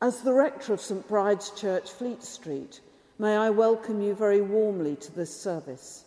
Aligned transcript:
As 0.00 0.20
the 0.20 0.32
rector 0.32 0.72
of 0.72 0.80
St 0.80 1.08
Bride's 1.08 1.50
Church, 1.50 1.90
Fleet 1.90 2.22
Street, 2.22 2.80
may 3.18 3.36
I 3.36 3.50
welcome 3.50 4.00
you 4.00 4.14
very 4.14 4.40
warmly 4.40 4.94
to 4.94 5.12
this 5.12 5.34
service. 5.34 6.04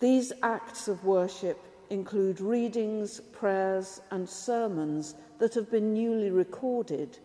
These 0.00 0.34
acts 0.42 0.86
of 0.86 1.02
worship 1.02 1.58
include 1.88 2.42
readings, 2.42 3.20
prayers, 3.32 4.02
and 4.10 4.28
sermons 4.28 5.14
that 5.38 5.54
have 5.54 5.70
been 5.70 5.94
newly 5.94 6.30
recorded, 6.30 7.18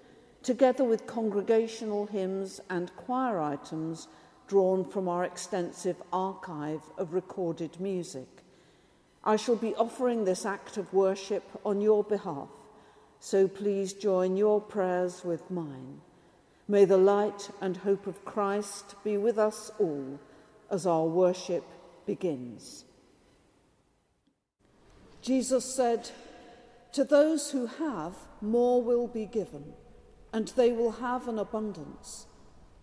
together 0.43 0.85
with 0.85 1.07
congregational 1.07 2.05
hymns 2.05 2.61
and 2.69 2.95
choir 2.95 3.41
items 3.41 4.07
drawn 4.47 4.85
from 4.85 5.09
our 5.09 5.25
extensive 5.25 6.01
archive 6.13 6.83
of 6.97 7.13
recorded 7.13 7.77
music. 7.81 8.29
I 9.25 9.35
shall 9.35 9.57
be 9.57 9.75
offering 9.75 10.23
this 10.23 10.45
act 10.45 10.77
of 10.77 10.93
worship 10.93 11.43
on 11.65 11.81
your 11.81 12.05
behalf, 12.05 12.47
so 13.23 13.47
please 13.47 13.93
join 13.93 14.35
your 14.35 14.59
prayers 14.59 15.23
with 15.23 15.51
mine. 15.51 16.01
May 16.67 16.85
the 16.85 16.97
light 16.97 17.51
and 17.61 17.77
hope 17.77 18.07
of 18.07 18.25
Christ 18.25 18.95
be 19.03 19.15
with 19.15 19.37
us 19.37 19.69
all 19.77 20.19
as 20.71 20.87
our 20.87 21.05
worship 21.05 21.63
begins. 22.07 22.83
Jesus 25.21 25.63
said, 25.63 26.09
To 26.93 27.03
those 27.03 27.51
who 27.51 27.67
have, 27.67 28.15
more 28.41 28.81
will 28.81 29.07
be 29.07 29.27
given, 29.27 29.73
and 30.33 30.47
they 30.47 30.71
will 30.71 30.93
have 30.93 31.27
an 31.27 31.37
abundance. 31.37 32.25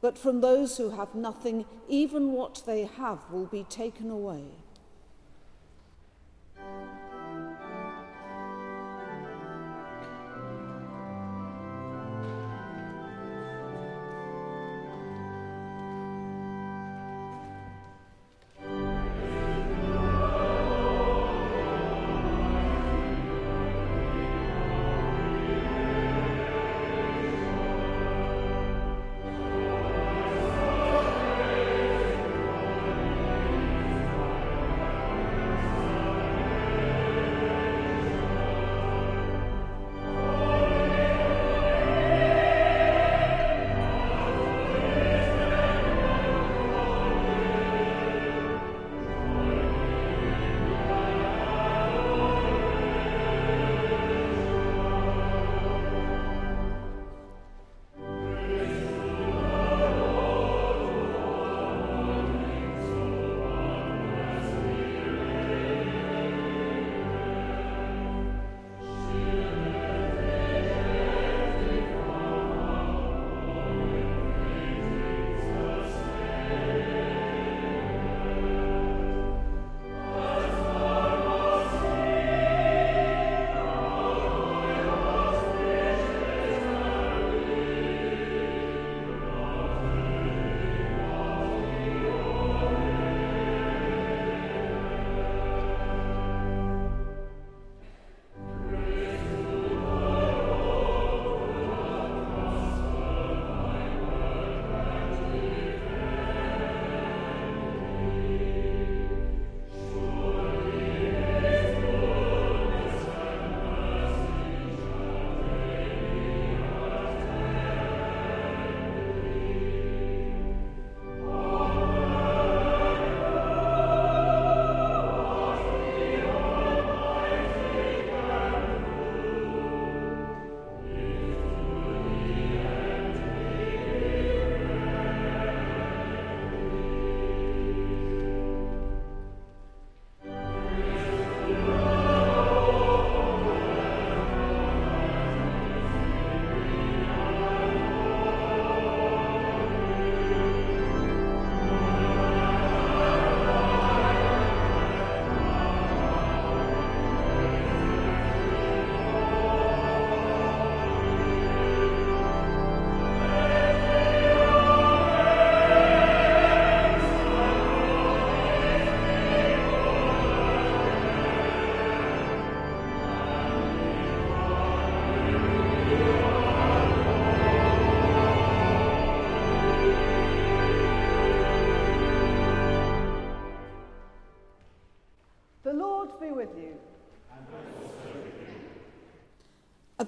But 0.01 0.17
from 0.17 0.41
those 0.41 0.77
who 0.77 0.91
have 0.91 1.17
nothing, 1.17 1.65
even 1.89 2.31
what 2.31 2.62
they 2.65 2.84
have 2.84 3.19
will 3.33 3.47
be 3.47 3.65
taken 3.65 4.09
away. 4.09 4.45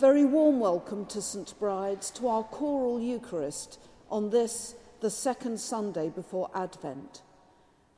Very 0.01 0.25
warm 0.25 0.59
welcome 0.59 1.05
to 1.05 1.21
St 1.21 1.53
Bride's 1.59 2.11
to 2.13 2.27
our 2.27 2.43
choral 2.43 2.99
Eucharist 2.99 3.79
on 4.11 4.31
this, 4.31 4.75
the 5.03 5.11
second 5.11 5.61
Sunday 5.61 6.09
before 6.09 6.51
Advent. 6.55 7.21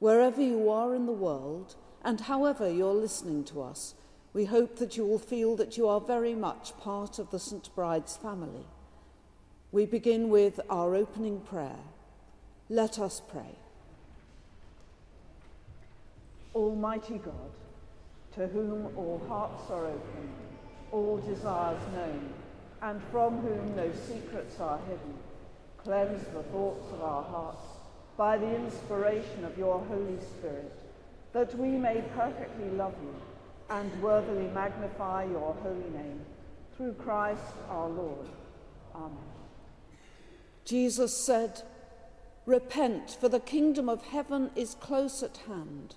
Wherever 0.00 0.42
you 0.42 0.68
are 0.68 0.96
in 0.96 1.06
the 1.06 1.12
world, 1.12 1.76
and 2.04 2.22
however 2.22 2.68
you're 2.68 2.92
listening 2.92 3.44
to 3.44 3.62
us, 3.62 3.94
we 4.32 4.46
hope 4.46 4.78
that 4.78 4.96
you 4.96 5.06
will 5.06 5.20
feel 5.20 5.54
that 5.54 5.76
you 5.76 5.86
are 5.86 6.00
very 6.00 6.34
much 6.34 6.76
part 6.76 7.20
of 7.20 7.30
the 7.30 7.38
St 7.38 7.72
Bride's 7.76 8.16
family. 8.16 8.66
We 9.70 9.86
begin 9.86 10.28
with 10.28 10.58
our 10.68 10.96
opening 10.96 11.38
prayer. 11.38 11.84
Let 12.68 12.98
us 12.98 13.22
pray. 13.30 13.54
Almighty 16.52 17.18
God, 17.18 17.52
to 18.34 18.48
whom 18.48 18.88
all 18.96 19.22
hearts 19.28 19.70
are 19.70 19.86
open, 19.86 20.51
all 20.92 21.18
desires 21.18 21.82
known, 21.94 22.32
and 22.82 23.00
from 23.10 23.38
whom 23.40 23.74
no 23.74 23.90
secrets 24.06 24.60
are 24.60 24.78
hidden. 24.86 25.14
Cleanse 25.78 26.22
the 26.28 26.42
thoughts 26.44 26.92
of 26.92 27.02
our 27.02 27.24
hearts 27.24 27.62
by 28.16 28.36
the 28.36 28.54
inspiration 28.54 29.44
of 29.44 29.58
your 29.58 29.80
Holy 29.80 30.18
Spirit, 30.20 30.78
that 31.32 31.58
we 31.58 31.68
may 31.70 32.04
perfectly 32.14 32.70
love 32.70 32.94
you 33.02 33.14
and 33.70 34.02
worthily 34.02 34.48
magnify 34.48 35.24
your 35.24 35.54
holy 35.62 35.90
name. 35.90 36.20
Through 36.76 36.92
Christ 36.94 37.54
our 37.68 37.88
Lord. 37.88 38.28
Amen. 38.94 39.16
Jesus 40.64 41.16
said, 41.16 41.62
Repent, 42.44 43.10
for 43.10 43.28
the 43.28 43.40
kingdom 43.40 43.88
of 43.88 44.02
heaven 44.02 44.50
is 44.54 44.74
close 44.74 45.22
at 45.22 45.38
hand. 45.48 45.96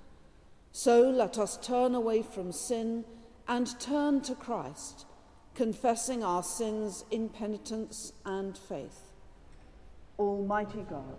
So 0.72 1.10
let 1.10 1.38
us 1.38 1.58
turn 1.58 1.96
away 1.96 2.22
from 2.22 2.52
sin 2.52 3.06
and 3.48 3.80
turn 3.80 4.22
to 4.22 4.36
Christ, 4.36 5.06
confessing 5.54 6.24
our 6.24 6.44
sins 6.44 7.06
in 7.12 7.30
penitence 7.30 8.14
and 8.26 8.58
faith. 8.58 9.14
Almighty 10.18 10.86
God, 10.90 11.18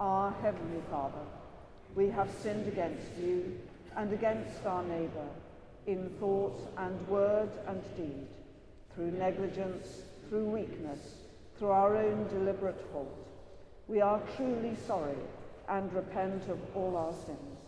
our 0.00 0.32
Heavenly 0.42 0.82
Father, 0.90 1.24
we 1.94 2.08
have 2.08 2.30
sinned 2.42 2.66
against 2.68 3.16
you 3.20 3.58
and 3.96 4.12
against 4.12 4.64
our 4.64 4.82
neighbour 4.84 5.28
in 5.86 6.08
thought 6.20 6.72
and 6.78 7.08
word 7.08 7.50
and 7.66 7.82
deed, 7.96 8.26
through 8.94 9.10
negligence, 9.10 10.02
through 10.28 10.44
weakness, 10.44 11.00
through 11.58 11.70
our 11.70 11.96
own 11.96 12.26
deliberate 12.28 12.80
fault. 12.92 13.28
We 13.88 14.00
are 14.00 14.22
truly 14.36 14.76
sorry 14.86 15.16
and 15.68 15.92
repent 15.92 16.48
of 16.48 16.58
all 16.74 16.96
our 16.96 17.12
sins. 17.12 17.58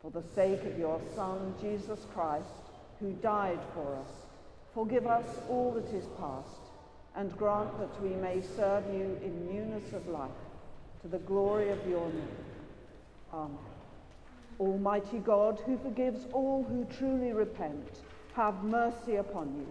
For 0.00 0.10
the 0.10 0.22
sake 0.34 0.64
of 0.64 0.78
your 0.78 1.00
Son, 1.14 1.54
Jesus 1.60 2.06
Christ, 2.14 2.46
who 3.00 3.12
died 3.14 3.60
for 3.74 3.96
us, 3.96 4.10
Forgive 4.74 5.06
us 5.08 5.26
all 5.48 5.72
that 5.72 5.92
is 5.92 6.06
past, 6.20 6.60
and 7.16 7.36
grant 7.36 7.76
that 7.80 8.02
we 8.02 8.10
may 8.10 8.40
serve 8.40 8.84
you 8.94 9.18
in 9.22 9.52
newness 9.52 9.92
of 9.92 10.06
life, 10.06 10.30
to 11.02 11.08
the 11.08 11.18
glory 11.18 11.70
of 11.70 11.88
your 11.88 12.06
name. 12.08 12.28
Amen. 13.34 13.58
Almighty 14.60 15.18
God, 15.18 15.60
who 15.66 15.76
forgives 15.78 16.26
all 16.32 16.62
who 16.62 16.86
truly 16.98 17.32
repent, 17.32 18.02
have 18.34 18.62
mercy 18.62 19.16
upon 19.16 19.56
you, 19.56 19.66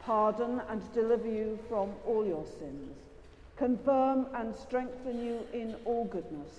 pardon 0.00 0.60
and 0.68 0.82
deliver 0.92 1.28
you 1.28 1.56
from 1.68 1.92
all 2.04 2.26
your 2.26 2.44
sins, 2.58 2.96
confirm 3.56 4.26
and 4.34 4.52
strengthen 4.52 5.24
you 5.24 5.46
in 5.52 5.76
all 5.84 6.06
goodness, 6.06 6.50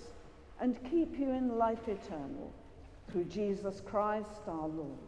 and 0.61 0.81
keep 0.89 1.19
you 1.19 1.29
in 1.31 1.57
life 1.57 1.89
eternal, 1.89 2.53
through 3.11 3.25
Jesus 3.25 3.81
Christ 3.81 4.41
our 4.47 4.67
Lord. 4.67 5.04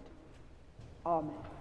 Amen. 1.08 1.57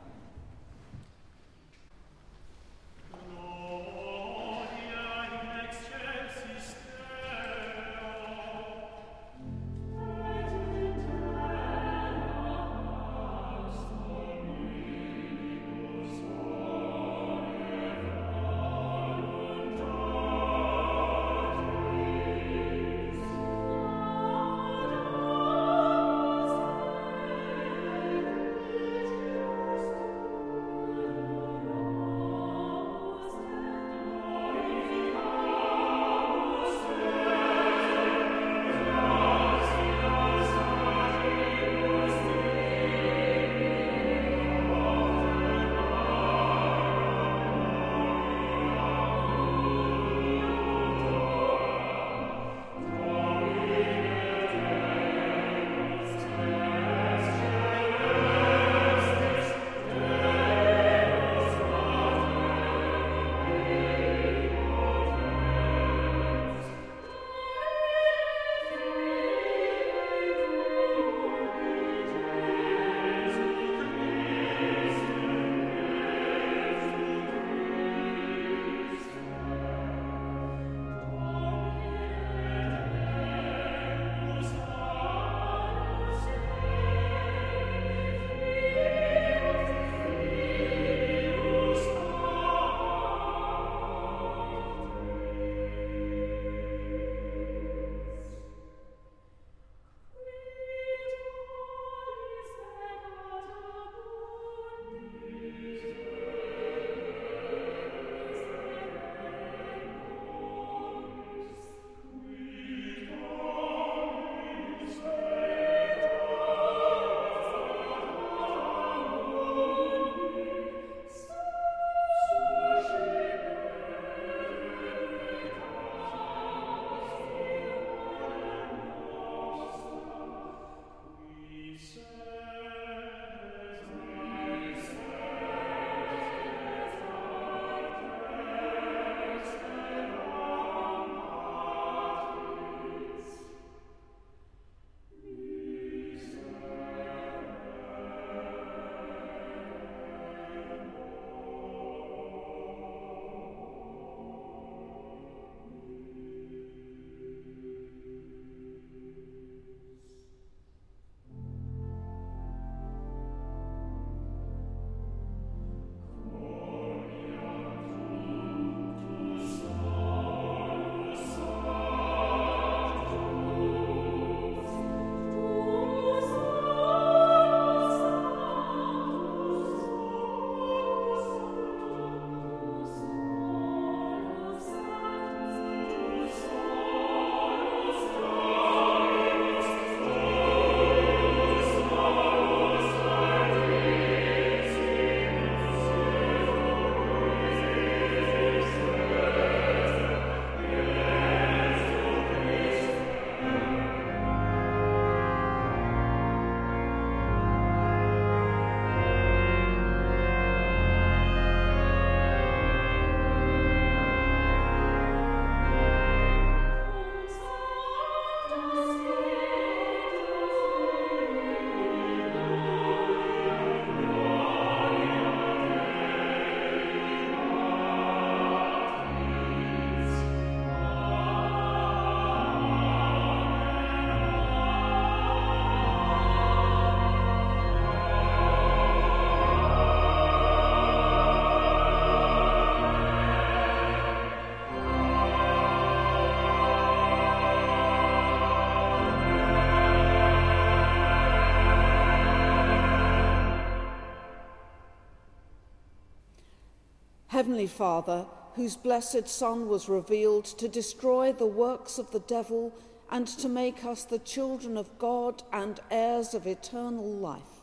Heavenly 257.46 257.68
Father, 257.68 258.26
whose 258.56 258.74
blessed 258.74 259.28
Son 259.28 259.68
was 259.68 259.88
revealed 259.88 260.46
to 260.46 260.66
destroy 260.66 261.32
the 261.32 261.46
works 261.46 261.96
of 261.96 262.10
the 262.10 262.18
devil 262.18 262.74
and 263.08 263.24
to 263.38 263.48
make 263.48 263.84
us 263.84 264.02
the 264.02 264.18
children 264.18 264.76
of 264.76 264.98
God 264.98 265.44
and 265.52 265.78
heirs 265.88 266.34
of 266.34 266.48
eternal 266.48 267.08
life, 267.08 267.62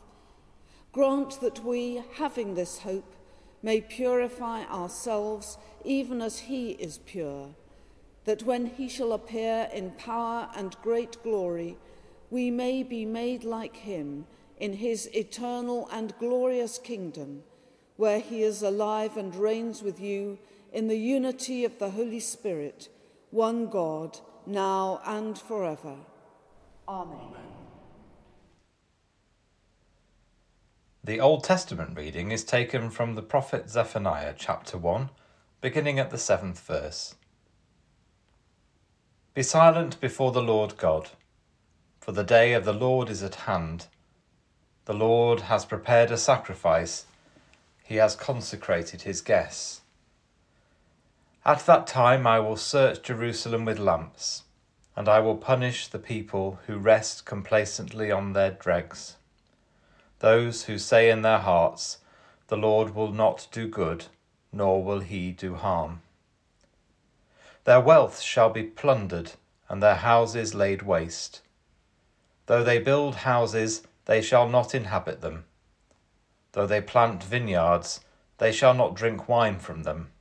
grant 0.90 1.38
that 1.42 1.62
we, 1.62 2.02
having 2.14 2.54
this 2.54 2.78
hope, 2.78 3.14
may 3.62 3.82
purify 3.82 4.62
ourselves 4.70 5.58
even 5.84 6.22
as 6.22 6.38
he 6.38 6.70
is 6.70 6.96
pure, 7.04 7.50
that 8.24 8.42
when 8.42 8.64
he 8.64 8.88
shall 8.88 9.12
appear 9.12 9.68
in 9.70 9.90
power 9.90 10.48
and 10.56 10.78
great 10.80 11.22
glory, 11.22 11.76
we 12.30 12.50
may 12.50 12.82
be 12.82 13.04
made 13.04 13.44
like 13.44 13.76
him 13.76 14.24
in 14.56 14.72
his 14.72 15.10
eternal 15.12 15.86
and 15.92 16.18
glorious 16.18 16.78
kingdom, 16.78 17.42
where 17.96 18.20
he 18.20 18.42
is 18.42 18.62
alive 18.62 19.16
and 19.16 19.34
reigns 19.34 19.82
with 19.82 20.00
you 20.00 20.38
in 20.72 20.88
the 20.88 20.96
unity 20.96 21.64
of 21.64 21.78
the 21.78 21.90
Holy 21.90 22.20
Spirit, 22.20 22.88
one 23.30 23.68
God, 23.68 24.18
now 24.46 25.00
and 25.06 25.38
forever. 25.38 25.96
Amen. 26.88 27.34
The 31.04 31.20
Old 31.20 31.44
Testament 31.44 31.96
reading 31.96 32.32
is 32.32 32.44
taken 32.44 32.88
from 32.88 33.14
the 33.14 33.22
prophet 33.22 33.68
Zephaniah, 33.68 34.34
chapter 34.36 34.78
1, 34.78 35.10
beginning 35.60 35.98
at 35.98 36.10
the 36.10 36.16
seventh 36.18 36.60
verse. 36.60 37.14
Be 39.34 39.42
silent 39.42 40.00
before 40.00 40.32
the 40.32 40.42
Lord 40.42 40.78
God, 40.78 41.10
for 42.00 42.12
the 42.12 42.24
day 42.24 42.54
of 42.54 42.64
the 42.64 42.72
Lord 42.72 43.10
is 43.10 43.22
at 43.22 43.34
hand. 43.34 43.86
The 44.86 44.94
Lord 44.94 45.40
has 45.40 45.64
prepared 45.64 46.10
a 46.10 46.16
sacrifice, 46.16 47.04
he 47.84 47.96
has 47.96 48.16
consecrated 48.16 49.02
his 49.02 49.20
guests. 49.20 49.82
At 51.44 51.66
that 51.66 51.86
time 51.86 52.26
I 52.26 52.40
will 52.40 52.56
search 52.56 53.02
Jerusalem 53.02 53.66
with 53.66 53.78
lamps, 53.78 54.44
and 54.96 55.06
I 55.08 55.20
will 55.20 55.36
punish 55.36 55.86
the 55.86 55.98
people 55.98 56.58
who 56.66 56.78
rest 56.78 57.26
complacently 57.26 58.10
on 58.10 58.32
their 58.32 58.50
dregs. 58.50 59.16
Those 60.20 60.64
who 60.64 60.78
say 60.78 61.10
in 61.10 61.20
their 61.20 61.40
hearts, 61.40 61.98
The 62.48 62.56
Lord 62.56 62.94
will 62.94 63.12
not 63.12 63.48
do 63.52 63.68
good, 63.68 64.06
nor 64.50 64.82
will 64.82 65.00
he 65.00 65.32
do 65.32 65.54
harm. 65.54 66.00
Their 67.64 67.80
wealth 67.80 68.22
shall 68.22 68.48
be 68.48 68.62
plundered, 68.62 69.32
and 69.68 69.82
their 69.82 69.96
houses 69.96 70.54
laid 70.54 70.80
waste. 70.80 71.42
Though 72.46 72.64
they 72.64 72.78
build 72.78 73.16
houses, 73.16 73.82
they 74.06 74.22
shall 74.22 74.48
not 74.48 74.74
inhabit 74.74 75.20
them. 75.20 75.44
Though 76.54 76.68
they 76.68 76.80
plant 76.80 77.24
vineyards, 77.24 77.98
they 78.38 78.52
shall 78.52 78.74
not 78.74 78.94
drink 78.94 79.28
wine 79.28 79.58
from 79.58 79.82
them. 79.82 80.12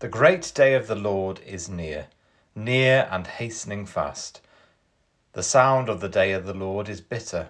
The 0.00 0.08
great 0.08 0.52
day 0.54 0.74
of 0.74 0.86
the 0.86 0.94
Lord 0.94 1.40
is 1.46 1.66
near, 1.66 2.08
near 2.54 3.08
and 3.10 3.26
hastening 3.26 3.86
fast. 3.86 4.42
The 5.32 5.42
sound 5.42 5.88
of 5.88 6.00
the 6.00 6.10
day 6.10 6.32
of 6.32 6.44
the 6.44 6.52
Lord 6.52 6.90
is 6.90 7.00
bitter. 7.00 7.48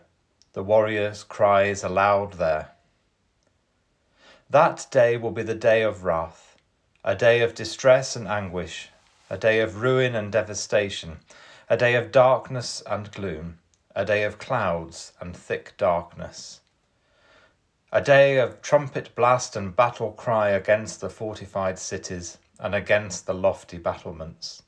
The 0.52 0.62
warrior's 0.62 1.24
cries 1.24 1.82
aloud 1.82 2.34
there. 2.34 2.70
That 4.48 4.86
day 4.92 5.16
will 5.16 5.32
be 5.32 5.42
the 5.42 5.56
day 5.56 5.82
of 5.82 6.04
wrath, 6.04 6.56
a 7.02 7.16
day 7.16 7.40
of 7.40 7.56
distress 7.56 8.14
and 8.14 8.28
anguish, 8.28 8.90
a 9.28 9.36
day 9.36 9.58
of 9.58 9.82
ruin 9.82 10.14
and 10.14 10.30
devastation, 10.30 11.18
a 11.68 11.76
day 11.76 11.96
of 11.96 12.12
darkness 12.12 12.84
and 12.86 13.10
gloom, 13.10 13.58
a 13.96 14.04
day 14.04 14.22
of 14.22 14.38
clouds 14.38 15.12
and 15.20 15.36
thick 15.36 15.74
darkness. 15.76 16.60
A 17.96 18.02
day 18.02 18.36
of 18.36 18.60
trumpet 18.60 19.14
blast 19.14 19.56
and 19.56 19.74
battle 19.74 20.12
cry 20.12 20.50
against 20.50 21.00
the 21.00 21.08
fortified 21.08 21.78
cities 21.78 22.36
and 22.60 22.74
against 22.74 23.24
the 23.24 23.32
lofty 23.32 23.78
battlements. 23.78 24.62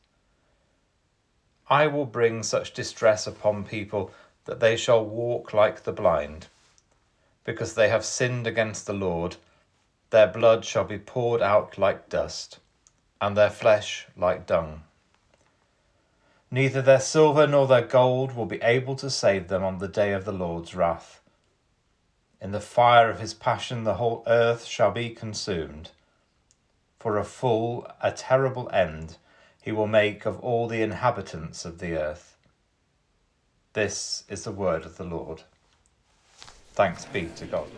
I 1.69 1.89
will 1.89 2.07
bring 2.07 2.43
such 2.43 2.73
distress 2.73 3.27
upon 3.27 3.65
people 3.65 4.13
that 4.47 4.61
they 4.61 4.79
shall 4.79 5.05
walk 5.05 5.53
like 5.53 5.83
the 5.83 5.93
blind. 5.93 6.47
Because 7.45 7.75
they 7.75 7.91
have 7.91 8.03
sinned 8.03 8.47
against 8.47 8.87
the 8.87 8.95
Lord, 8.95 9.37
their 10.09 10.29
blood 10.29 10.65
shall 10.65 10.85
be 10.85 10.99
poured 10.99 11.43
out 11.43 11.77
like 11.77 12.09
dust, 12.09 12.61
and 13.21 13.37
their 13.37 13.51
flesh 13.51 14.07
like 14.17 14.47
dung. 14.47 14.85
Neither 16.51 16.81
their 16.81 16.99
silver 16.99 17.47
nor 17.47 17.67
their 17.67 17.83
gold 17.83 18.35
will 18.35 18.47
be 18.47 18.63
able 18.63 18.97
to 18.97 19.11
save 19.11 19.49
them 19.49 19.63
on 19.63 19.81
the 19.81 19.87
day 19.87 20.15
of 20.15 20.25
the 20.25 20.33
Lord's 20.33 20.75
wrath 20.75 21.21
in 22.41 22.53
the 22.53 22.61
fire 22.61 23.11
of 23.11 23.21
his 23.21 23.35
passion, 23.35 23.85
the 23.85 23.95
whole 23.95 24.23
earth 24.27 24.65
shall 24.65 24.91
be 24.91 25.11
consumed. 25.11 25.91
For 26.99 27.17
a 27.17 27.25
full, 27.25 27.87
a 28.01 28.13
terrible 28.13 28.71
end 28.73 29.17
he 29.61 29.73
will 29.73 29.87
make 29.87 30.25
of 30.25 30.41
all 30.41 30.69
the 30.69 30.83
inhabitants 30.83 31.65
of 31.65 31.79
the 31.79 31.97
earth. 31.97 32.37
This 33.73 34.25
is 34.29 34.45
the 34.45 34.53
word 34.53 34.85
of 34.85 34.97
the 34.97 35.05
Lord. 35.05 35.43
Thanks 36.73 37.05
be 37.07 37.29
to 37.37 37.45
God. 37.45 37.69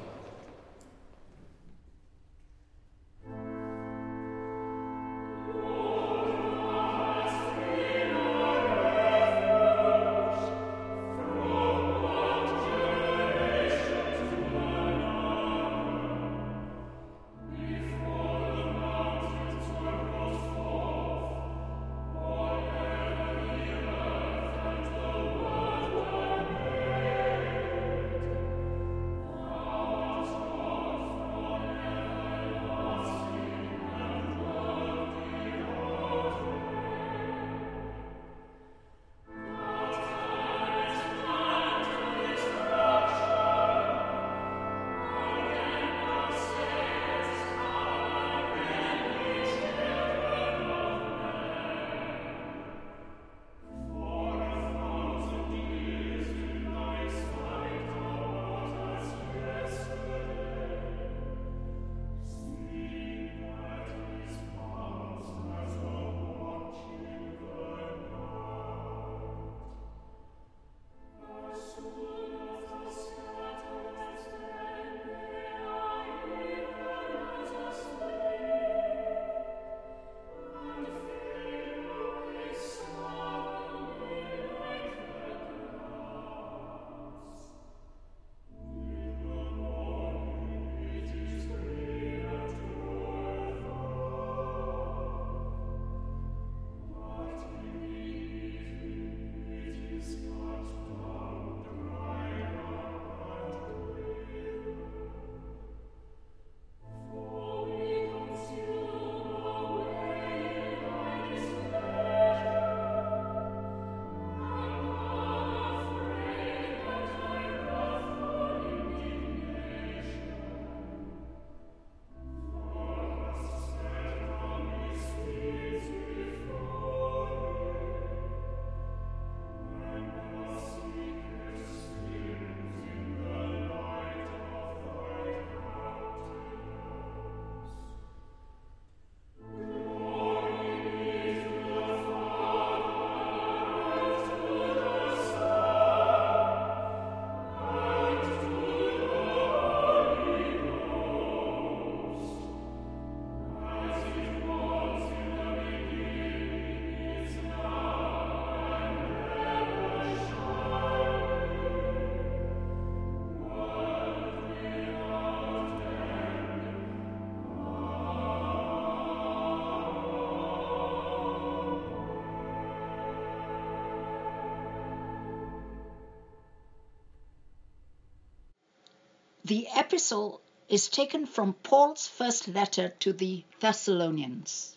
The 179.50 179.66
epistle 179.75 180.40
is 180.69 180.88
taken 180.88 181.26
from 181.26 181.54
Paul's 181.54 182.07
first 182.07 182.47
letter 182.47 182.90
to 183.00 183.12
the 183.12 183.42
Thessalonians, 183.59 184.76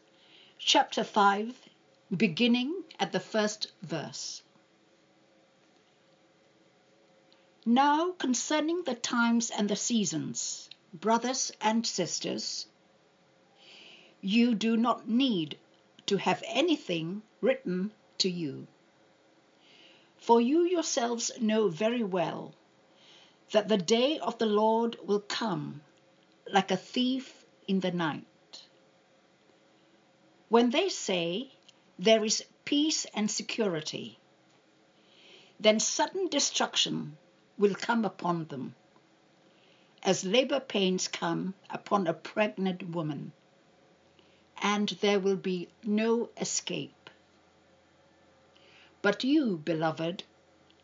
chapter 0.57 1.03
5, 1.03 1.69
beginning 2.17 2.83
at 2.99 3.11
the 3.11 3.19
first 3.19 3.71
verse. 3.83 4.41
Now, 7.67 8.13
concerning 8.13 8.81
the 8.81 8.95
times 8.95 9.51
and 9.51 9.69
the 9.69 9.75
seasons, 9.75 10.71
brothers 10.91 11.51
and 11.61 11.85
sisters, 11.85 12.65
you 14.21 14.55
do 14.55 14.75
not 14.75 15.07
need 15.07 15.59
to 16.07 16.17
have 16.17 16.43
anything 16.47 17.21
written 17.41 17.91
to 18.17 18.27
you. 18.27 18.65
For 20.17 20.41
you 20.41 20.63
yourselves 20.63 21.29
know 21.39 21.67
very 21.67 22.01
well 22.01 22.55
that 23.53 23.67
the 23.67 23.77
day 23.77 24.17
of 24.17 24.35
the 24.39 24.47
Lord 24.47 24.97
will 25.05 25.19
come 25.19 25.81
like 26.51 26.71
a 26.71 26.75
thief 26.75 27.45
in 27.67 27.81
the 27.81 27.91
night. 27.91 28.63
When 30.49 30.71
they 30.71 30.89
say 30.89 31.51
there 31.99 32.25
is 32.25 32.43
peace 32.65 33.05
and 33.13 33.29
security, 33.29 34.17
then 35.59 35.79
sudden 35.79 36.29
destruction 36.29 37.15
will 37.55 37.75
come 37.75 38.03
upon 38.05 38.45
them, 38.45 38.73
as 40.01 40.25
labor 40.25 40.59
pains 40.59 41.07
come 41.07 41.53
upon 41.69 42.07
a 42.07 42.13
pregnant 42.13 42.89
woman, 42.89 43.33
and 44.63 44.89
there 45.01 45.19
will 45.19 45.35
be 45.35 45.69
no 45.83 46.29
escape. 46.37 47.07
But 49.03 49.23
you, 49.23 49.57
beloved, 49.57 50.23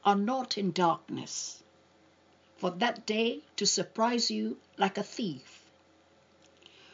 are 0.05 0.15
not 0.15 0.55
in 0.55 0.71
darkness 0.71 1.63
for 2.59 2.71
that 2.71 3.05
day 3.05 3.41
to 3.55 3.65
surprise 3.65 4.29
you 4.29 4.57
like 4.77 4.97
a 4.97 5.03
thief. 5.03 5.63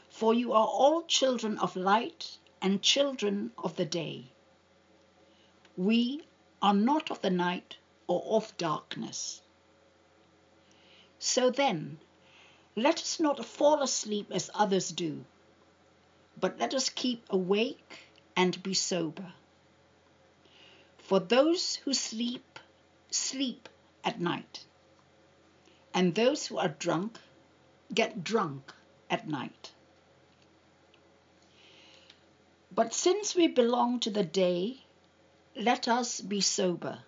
For 0.10 0.32
you 0.32 0.54
are 0.54 0.68
all 0.68 1.02
children 1.02 1.58
of 1.58 1.76
light 1.76 2.38
and 2.62 2.84
children 2.84 3.52
of 3.58 3.76
the 3.76 3.86
day. 3.86 4.26
We 5.76 6.22
are 6.62 6.76
not 6.76 7.10
of 7.10 7.22
the 7.22 7.32
night 7.32 7.78
or 8.06 8.24
of 8.38 8.56
darkness. 8.58 9.42
So 11.18 11.50
then, 11.50 11.98
let 12.76 13.00
us 13.00 13.20
not 13.20 13.44
fall 13.44 13.82
asleep 13.82 14.28
as 14.32 14.52
others 14.54 14.92
do, 14.92 15.26
but 16.40 16.60
let 16.60 16.76
us 16.76 16.90
keep 16.90 17.26
awake 17.32 18.06
and 18.36 18.62
be 18.62 18.76
sober. 18.76 19.34
For 21.00 21.20
those 21.20 21.78
who 21.78 21.94
sleep, 21.96 22.60
sleep 23.10 23.68
at 24.04 24.22
night 24.22 24.66
and 25.96 26.14
those 26.14 26.48
who 26.48 26.58
are 26.58 26.68
drunk 26.68 27.18
get 27.94 28.22
drunk 28.22 28.74
at 29.10 29.30
night. 29.30 29.72
But 32.70 32.94
since 32.94 33.34
we 33.34 33.48
belong 33.48 34.02
to 34.02 34.10
the 34.10 34.26
day, 34.26 34.84
let 35.56 35.88
us 35.88 36.20
be 36.20 36.42
sober 36.42 37.00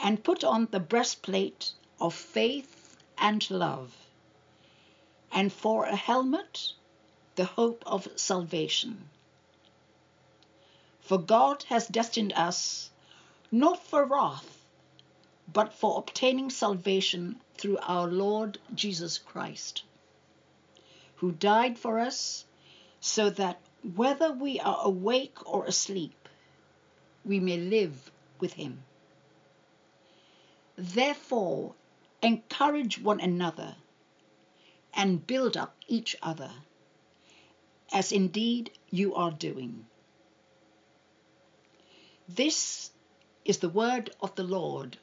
and 0.00 0.24
put 0.24 0.42
on 0.42 0.68
the 0.70 0.80
breastplate 0.80 1.72
of 2.00 2.14
faith 2.14 2.96
and 3.18 3.48
love, 3.50 3.94
and 5.30 5.52
for 5.52 5.84
a 5.84 5.96
helmet, 5.96 6.72
the 7.34 7.44
hope 7.44 7.82
of 7.86 8.08
salvation. 8.16 9.10
For 11.00 11.18
God 11.18 11.64
has 11.64 11.86
destined 11.86 12.32
us 12.32 12.88
not 13.52 13.84
for 13.84 14.06
wrath 14.06 14.63
but 15.52 15.72
for 15.72 15.98
obtaining 15.98 16.50
salvation 16.50 17.40
through 17.56 17.78
our 17.82 18.06
Lord 18.06 18.58
Jesus 18.74 19.18
Christ, 19.18 19.82
who 21.16 21.32
died 21.32 21.78
for 21.78 21.98
us 21.98 22.44
so 23.00 23.30
that 23.30 23.60
whether 23.94 24.32
we 24.32 24.58
are 24.60 24.78
awake 24.82 25.36
or 25.46 25.66
asleep, 25.66 26.28
we 27.24 27.38
may 27.38 27.56
live 27.56 28.10
with 28.40 28.54
him. 28.54 28.82
Therefore, 30.76 31.74
encourage 32.22 33.00
one 33.00 33.20
another 33.20 33.76
and 34.94 35.26
build 35.26 35.56
up 35.56 35.76
each 35.86 36.16
other, 36.22 36.50
as 37.92 38.10
indeed 38.10 38.70
you 38.90 39.14
are 39.14 39.30
doing. 39.30 39.86
This 42.28 42.90
is 43.44 43.58
the 43.58 43.68
word 43.68 44.10
of 44.20 44.34
the 44.34 44.44
Lord. 44.44 44.96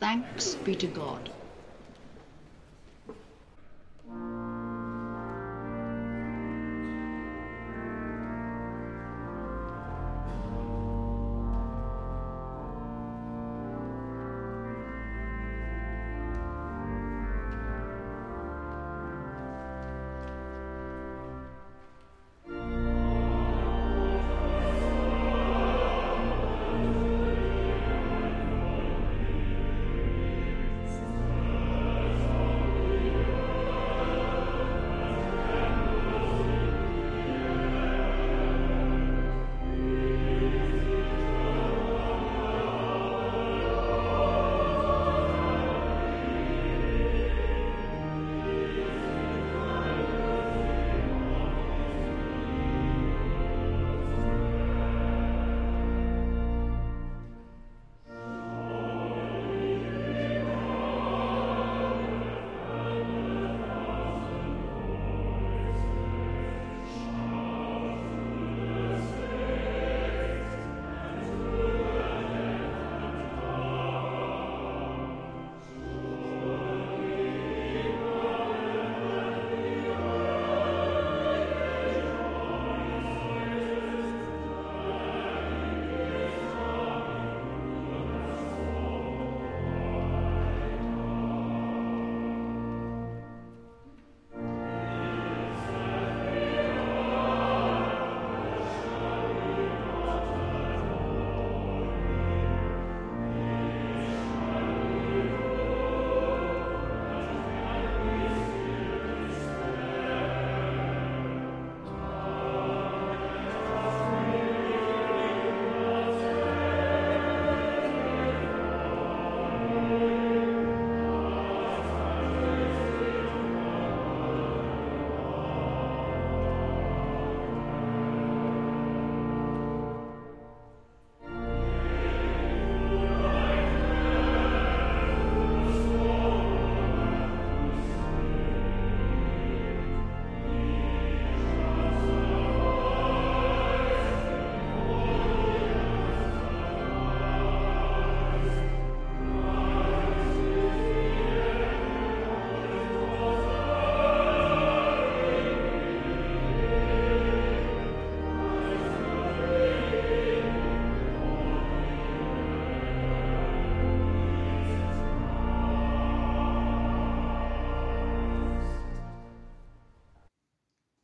Thanks 0.00 0.56
be 0.56 0.74
to 0.76 0.88
God. 0.88 1.30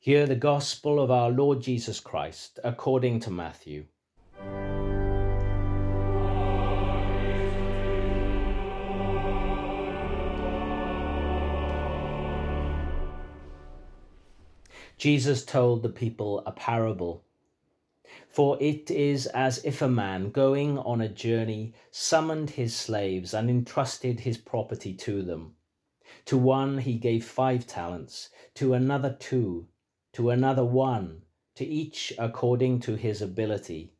Hear 0.06 0.26
the 0.26 0.36
gospel 0.36 1.00
of 1.00 1.10
our 1.10 1.30
Lord 1.30 1.60
Jesus 1.60 1.98
Christ 1.98 2.60
according 2.62 3.18
to 3.18 3.30
Matthew. 3.32 3.86
Jesus 14.96 15.44
told 15.44 15.82
the 15.82 15.88
people 15.88 16.44
a 16.46 16.52
parable. 16.52 17.24
For 18.28 18.56
it 18.60 18.92
is 18.92 19.26
as 19.26 19.58
if 19.64 19.82
a 19.82 19.88
man 19.88 20.30
going 20.30 20.78
on 20.78 21.00
a 21.00 21.08
journey 21.08 21.74
summoned 21.90 22.50
his 22.50 22.76
slaves 22.76 23.34
and 23.34 23.50
entrusted 23.50 24.20
his 24.20 24.38
property 24.38 24.94
to 24.98 25.22
them. 25.22 25.56
To 26.26 26.38
one 26.38 26.78
he 26.78 26.96
gave 26.96 27.24
five 27.24 27.66
talents, 27.66 28.28
to 28.54 28.72
another 28.72 29.16
two 29.18 29.66
to 30.16 30.30
another 30.30 30.64
one, 30.64 31.20
to 31.54 31.62
each 31.62 32.10
according 32.18 32.80
to 32.80 32.94
his 32.94 33.20
ability. 33.20 33.92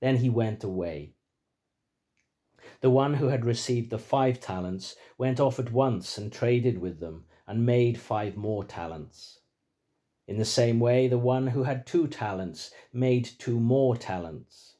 Then 0.00 0.16
he 0.16 0.28
went 0.28 0.64
away. 0.64 1.12
The 2.80 2.90
one 2.90 3.14
who 3.14 3.28
had 3.28 3.44
received 3.44 3.90
the 3.90 3.98
five 4.00 4.40
talents 4.40 4.96
went 5.16 5.38
off 5.38 5.60
at 5.60 5.70
once 5.70 6.18
and 6.18 6.32
traded 6.32 6.78
with 6.78 6.98
them 6.98 7.26
and 7.46 7.64
made 7.64 8.00
five 8.00 8.36
more 8.36 8.64
talents. 8.64 9.38
In 10.26 10.38
the 10.38 10.44
same 10.44 10.80
way, 10.80 11.06
the 11.06 11.18
one 11.18 11.46
who 11.46 11.62
had 11.62 11.86
two 11.86 12.08
talents 12.08 12.72
made 12.92 13.30
two 13.38 13.60
more 13.60 13.96
talents. 13.96 14.74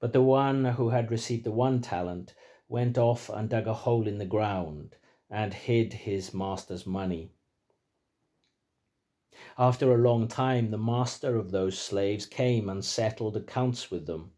But 0.00 0.12
the 0.12 0.20
one 0.20 0.66
who 0.66 0.90
had 0.90 1.10
received 1.10 1.44
the 1.44 1.50
one 1.50 1.80
talent 1.80 2.34
went 2.68 2.98
off 2.98 3.30
and 3.30 3.48
dug 3.48 3.66
a 3.66 3.72
hole 3.72 4.06
in 4.06 4.18
the 4.18 4.26
ground 4.26 4.96
and 5.30 5.54
hid 5.54 5.94
his 5.94 6.34
master's 6.34 6.86
money. 6.86 7.32
After 9.56 9.92
a 9.92 9.98
long 9.98 10.26
time, 10.26 10.70
the 10.70 10.78
master 10.78 11.36
of 11.36 11.50
those 11.50 11.78
slaves 11.78 12.26
came 12.26 12.68
and 12.68 12.84
settled 12.84 13.36
accounts 13.36 13.90
with 13.90 14.06
them. 14.06 14.32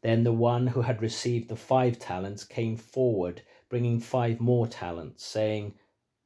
Then 0.00 0.24
the 0.24 0.32
one 0.32 0.68
who 0.68 0.82
had 0.82 1.02
received 1.02 1.48
the 1.48 1.56
five 1.56 1.98
talents 1.98 2.44
came 2.44 2.76
forward, 2.76 3.42
bringing 3.68 4.00
five 4.00 4.40
more 4.40 4.66
talents, 4.66 5.24
saying, 5.24 5.74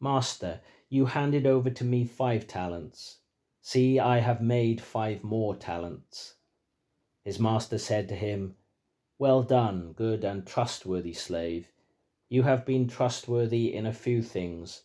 Master, 0.01 0.61
you 0.88 1.07
handed 1.07 1.47
over 1.47 1.71
to 1.71 1.85
me 1.85 2.05
five 2.05 2.47
talents. 2.47 3.19
See, 3.61 3.99
I 3.99 4.21
have 4.21 4.41
made 4.41 4.81
five 4.81 5.23
more 5.23 5.55
talents. 5.55 6.37
His 7.25 7.38
master 7.38 7.79
said 7.79 8.09
to 8.09 8.15
him, 8.15 8.57
Well 9.19 9.43
done, 9.43 9.93
good 9.93 10.25
and 10.25 10.47
trustworthy 10.47 11.12
slave. 11.12 11.71
You 12.29 12.45
have 12.45 12.65
been 12.65 12.88
trustworthy 12.88 13.75
in 13.75 13.87
a 13.87 13.93
few 13.93 14.23
things 14.23 14.85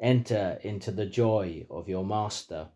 Enter 0.00 0.58
into 0.62 0.90
the 0.90 1.06
joy 1.06 1.66
of 1.70 1.88
your 1.88 2.04
master. 2.04 2.68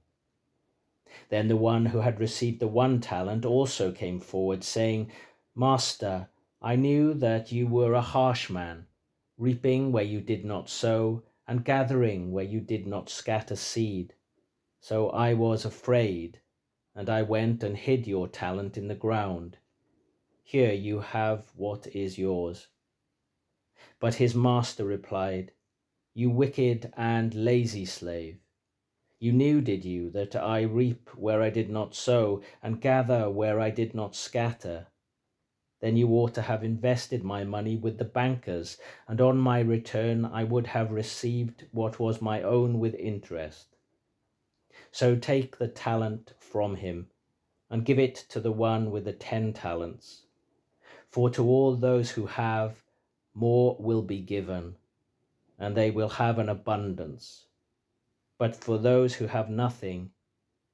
Then 1.28 1.48
the 1.48 1.56
one 1.56 1.86
who 1.86 2.00
had 2.00 2.18
received 2.20 2.60
the 2.60 2.68
one 2.68 3.00
talent 3.00 3.44
also 3.44 3.92
came 3.92 4.20
forward, 4.20 4.64
saying, 4.64 5.12
Master, 5.54 6.28
I 6.62 6.76
knew 6.76 7.14
that 7.14 7.52
you 7.52 7.66
were 7.66 7.94
a 7.94 8.00
harsh 8.00 8.48
man, 8.48 8.86
reaping 9.36 9.92
where 9.92 10.04
you 10.04 10.20
did 10.20 10.44
not 10.44 10.70
sow, 10.70 11.22
and 11.46 11.64
gathering 11.64 12.32
where 12.32 12.44
you 12.44 12.60
did 12.60 12.86
not 12.86 13.10
scatter 13.10 13.56
seed. 13.56 14.14
So 14.80 15.10
I 15.10 15.34
was 15.34 15.64
afraid, 15.64 16.40
and 16.94 17.10
I 17.10 17.22
went 17.22 17.62
and 17.62 17.76
hid 17.76 18.06
your 18.06 18.28
talent 18.28 18.78
in 18.78 18.88
the 18.88 18.94
ground. 18.94 19.58
Here 20.42 20.72
you 20.72 21.00
have 21.00 21.50
what 21.54 21.86
is 21.88 22.18
yours. 22.18 22.68
But 23.98 24.14
his 24.14 24.34
master 24.34 24.84
replied, 24.84 25.52
you 26.12 26.28
wicked 26.28 26.92
and 26.96 27.34
lazy 27.34 27.84
slave. 27.84 28.38
You 29.20 29.32
knew, 29.32 29.60
did 29.60 29.84
you, 29.84 30.10
that 30.10 30.34
I 30.34 30.62
reap 30.62 31.08
where 31.14 31.40
I 31.40 31.50
did 31.50 31.70
not 31.70 31.94
sow 31.94 32.42
and 32.62 32.80
gather 32.80 33.30
where 33.30 33.60
I 33.60 33.70
did 33.70 33.94
not 33.94 34.16
scatter? 34.16 34.88
Then 35.80 35.96
you 35.96 36.08
ought 36.10 36.34
to 36.34 36.42
have 36.42 36.64
invested 36.64 37.22
my 37.22 37.44
money 37.44 37.76
with 37.76 37.98
the 37.98 38.04
bankers, 38.04 38.76
and 39.06 39.20
on 39.20 39.38
my 39.38 39.60
return 39.60 40.24
I 40.24 40.44
would 40.44 40.66
have 40.66 40.90
received 40.90 41.66
what 41.70 42.00
was 42.00 42.20
my 42.20 42.42
own 42.42 42.80
with 42.80 42.94
interest. 42.96 43.76
So 44.90 45.16
take 45.16 45.58
the 45.58 45.68
talent 45.68 46.34
from 46.38 46.74
him, 46.76 47.06
and 47.70 47.84
give 47.84 47.98
it 47.98 48.16
to 48.30 48.40
the 48.40 48.52
one 48.52 48.90
with 48.90 49.04
the 49.04 49.12
ten 49.12 49.52
talents. 49.52 50.22
For 51.08 51.30
to 51.30 51.46
all 51.46 51.76
those 51.76 52.10
who 52.10 52.26
have, 52.26 52.82
more 53.32 53.76
will 53.78 54.02
be 54.02 54.20
given 54.20 54.76
and 55.60 55.76
they 55.76 55.90
will 55.90 56.08
have 56.08 56.38
an 56.38 56.48
abundance. 56.48 57.44
But 58.38 58.56
for 58.56 58.78
those 58.78 59.14
who 59.14 59.26
have 59.26 59.50
nothing, 59.50 60.10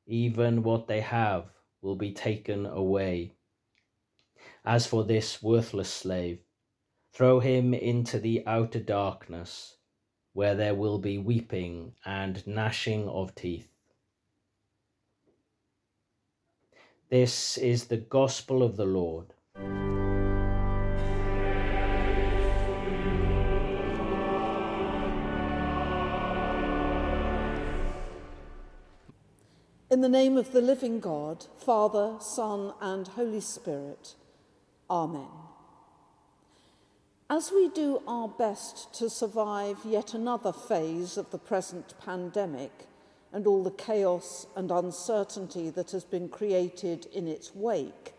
even 0.06 0.62
what 0.62 0.86
they 0.86 1.00
have 1.00 1.50
will 1.82 1.96
be 1.96 2.12
taken 2.12 2.64
away. 2.64 3.32
As 4.64 4.86
for 4.86 5.02
this 5.02 5.42
worthless 5.42 5.92
slave, 5.92 6.38
throw 7.12 7.40
him 7.40 7.74
into 7.74 8.20
the 8.20 8.44
outer 8.46 8.78
darkness, 8.78 9.76
where 10.32 10.54
there 10.54 10.74
will 10.74 10.98
be 10.98 11.18
weeping 11.18 11.94
and 12.04 12.46
gnashing 12.46 13.08
of 13.08 13.34
teeth. 13.34 13.68
This 17.08 17.58
is 17.58 17.86
the 17.86 17.96
gospel 17.96 18.62
of 18.62 18.76
the 18.76 18.84
Lord. 18.84 19.32
In 29.96 30.02
the 30.02 30.10
name 30.10 30.36
of 30.36 30.52
the 30.52 30.60
living 30.60 31.00
God, 31.00 31.46
Father, 31.56 32.16
Son, 32.20 32.74
and 32.82 33.08
Holy 33.08 33.40
Spirit. 33.40 34.14
Amen. 34.90 35.30
As 37.30 37.50
we 37.50 37.70
do 37.70 38.02
our 38.06 38.28
best 38.28 38.92
to 38.96 39.08
survive 39.08 39.78
yet 39.86 40.12
another 40.12 40.52
phase 40.52 41.16
of 41.16 41.30
the 41.30 41.38
present 41.38 41.94
pandemic 41.98 42.72
and 43.32 43.46
all 43.46 43.64
the 43.64 43.70
chaos 43.70 44.46
and 44.54 44.70
uncertainty 44.70 45.70
that 45.70 45.92
has 45.92 46.04
been 46.04 46.28
created 46.28 47.06
in 47.14 47.26
its 47.26 47.54
wake, 47.54 48.12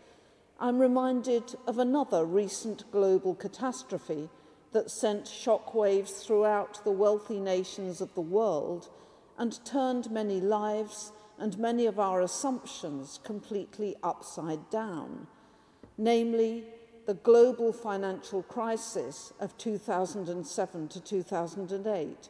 I'm 0.58 0.80
reminded 0.80 1.54
of 1.68 1.78
another 1.78 2.24
recent 2.24 2.90
global 2.90 3.36
catastrophe 3.36 4.28
that 4.72 4.90
sent 4.90 5.26
shockwaves 5.26 6.26
throughout 6.26 6.82
the 6.82 6.90
wealthy 6.90 7.38
nations 7.38 8.00
of 8.00 8.12
the 8.16 8.20
world 8.20 8.88
and 9.38 9.64
turned 9.64 10.10
many 10.10 10.40
lives 10.40 11.12
and 11.38 11.58
many 11.58 11.86
of 11.86 11.98
our 11.98 12.20
assumptions 12.20 13.20
completely 13.22 13.96
upside 14.02 14.68
down, 14.70 15.26
namely 15.96 16.64
the 17.06 17.14
global 17.14 17.72
financial 17.72 18.42
crisis 18.42 19.32
of 19.40 19.56
2007 19.56 20.88
to 20.88 21.00
2008, 21.00 22.28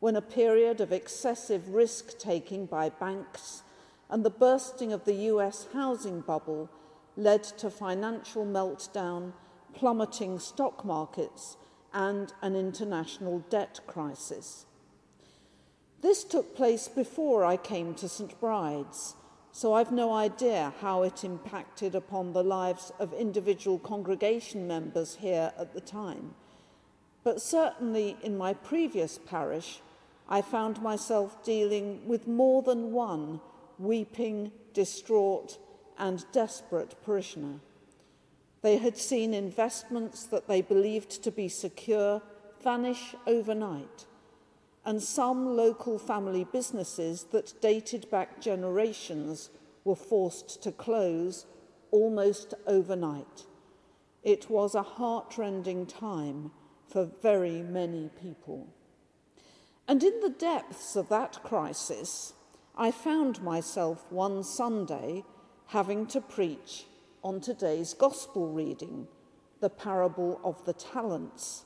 when 0.00 0.16
a 0.16 0.22
period 0.22 0.80
of 0.80 0.92
excessive 0.92 1.68
risk 1.68 2.18
taking 2.18 2.66
by 2.66 2.88
banks 2.88 3.62
and 4.10 4.24
the 4.24 4.30
bursting 4.30 4.92
of 4.92 5.04
the 5.04 5.14
US 5.32 5.66
housing 5.72 6.20
bubble 6.20 6.70
led 7.16 7.42
to 7.42 7.70
financial 7.70 8.44
meltdown, 8.44 9.32
plummeting 9.74 10.38
stock 10.38 10.84
markets, 10.84 11.56
and 11.92 12.32
an 12.42 12.56
international 12.56 13.40
debt 13.50 13.80
crisis. 13.86 14.66
This 16.04 16.22
took 16.22 16.54
place 16.54 16.86
before 16.86 17.46
I 17.46 17.56
came 17.56 17.94
to 17.94 18.10
St 18.10 18.38
Bride's, 18.38 19.14
so 19.52 19.72
I've 19.72 19.90
no 19.90 20.12
idea 20.12 20.74
how 20.82 21.02
it 21.02 21.24
impacted 21.24 21.94
upon 21.94 22.34
the 22.34 22.44
lives 22.44 22.92
of 22.98 23.14
individual 23.14 23.78
congregation 23.78 24.66
members 24.66 25.16
here 25.18 25.50
at 25.58 25.72
the 25.72 25.80
time. 25.80 26.34
But 27.22 27.40
certainly 27.40 28.18
in 28.22 28.36
my 28.36 28.52
previous 28.52 29.16
parish, 29.16 29.80
I 30.28 30.42
found 30.42 30.82
myself 30.82 31.42
dealing 31.42 32.06
with 32.06 32.28
more 32.28 32.60
than 32.60 32.92
one 32.92 33.40
weeping, 33.78 34.52
distraught, 34.74 35.56
and 35.98 36.30
desperate 36.32 37.02
parishioner. 37.02 37.60
They 38.60 38.76
had 38.76 38.98
seen 38.98 39.32
investments 39.32 40.24
that 40.24 40.48
they 40.48 40.60
believed 40.60 41.22
to 41.22 41.30
be 41.30 41.48
secure 41.48 42.20
vanish 42.62 43.14
overnight 43.26 44.04
and 44.84 45.02
some 45.02 45.56
local 45.56 45.98
family 45.98 46.44
businesses 46.52 47.24
that 47.32 47.60
dated 47.60 48.10
back 48.10 48.40
generations 48.40 49.50
were 49.84 49.96
forced 49.96 50.62
to 50.62 50.72
close 50.72 51.46
almost 51.90 52.54
overnight. 52.66 53.46
It 54.22 54.50
was 54.50 54.74
a 54.74 54.82
heartrending 54.82 55.86
time 55.86 56.50
for 56.88 57.10
very 57.22 57.62
many 57.62 58.10
people. 58.20 58.68
And 59.86 60.02
in 60.02 60.20
the 60.20 60.30
depths 60.30 60.96
of 60.96 61.08
that 61.10 61.42
crisis, 61.42 62.32
I 62.76 62.90
found 62.90 63.42
myself 63.42 64.06
one 64.10 64.42
Sunday 64.42 65.24
having 65.66 66.06
to 66.08 66.20
preach 66.20 66.86
on 67.22 67.40
today's 67.40 67.94
gospel 67.94 68.48
reading, 68.48 69.06
the 69.60 69.70
parable 69.70 70.40
of 70.42 70.64
the 70.64 70.72
talents. 70.72 71.64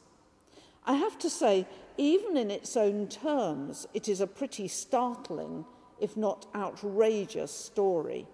I 0.85 0.94
have 0.94 1.18
to 1.18 1.31
say, 1.31 1.66
even 1.98 2.37
in 2.37 2.50
its 2.50 2.76
own 2.76 3.08
terms, 3.08 3.87
it 3.92 4.08
is 4.08 4.20
a 4.20 4.26
pretty 4.26 4.68
startling, 4.68 5.66
if 6.00 6.16
not 6.16 6.46
outrageous, 6.54 7.52
story. 7.52 8.26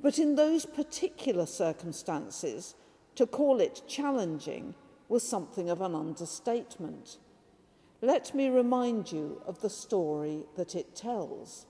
But 0.00 0.18
in 0.18 0.34
those 0.34 0.66
particular 0.66 1.46
circumstances, 1.46 2.74
to 3.14 3.26
call 3.26 3.60
it 3.60 3.82
challenging 3.86 4.74
was 5.08 5.26
something 5.26 5.70
of 5.70 5.80
an 5.80 5.94
understatement. 5.94 7.18
Let 8.02 8.34
me 8.34 8.48
remind 8.48 9.10
you 9.10 9.42
of 9.46 9.60
the 9.60 9.70
story 9.70 10.44
that 10.56 10.74
it 10.74 10.94
tells. 10.94 11.66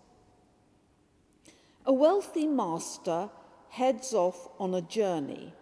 A 1.86 1.92
wealthy 1.92 2.46
master 2.46 3.30
heads 3.70 4.12
off 4.12 4.48
on 4.58 4.74
a 4.74 4.82
journey, 4.82 5.52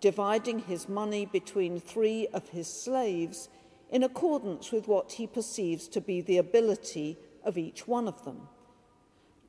dividing 0.00 0.60
his 0.60 0.88
money 0.88 1.26
between 1.26 1.80
three 1.80 2.26
of 2.28 2.48
his 2.48 2.66
slaves 2.66 3.48
in 3.92 4.02
accordance 4.02 4.72
with 4.72 4.88
what 4.88 5.12
he 5.12 5.26
perceives 5.26 5.86
to 5.86 6.00
be 6.00 6.22
the 6.22 6.38
ability 6.38 7.18
of 7.44 7.58
each 7.58 7.86
one 7.86 8.08
of 8.08 8.24
them. 8.24 8.48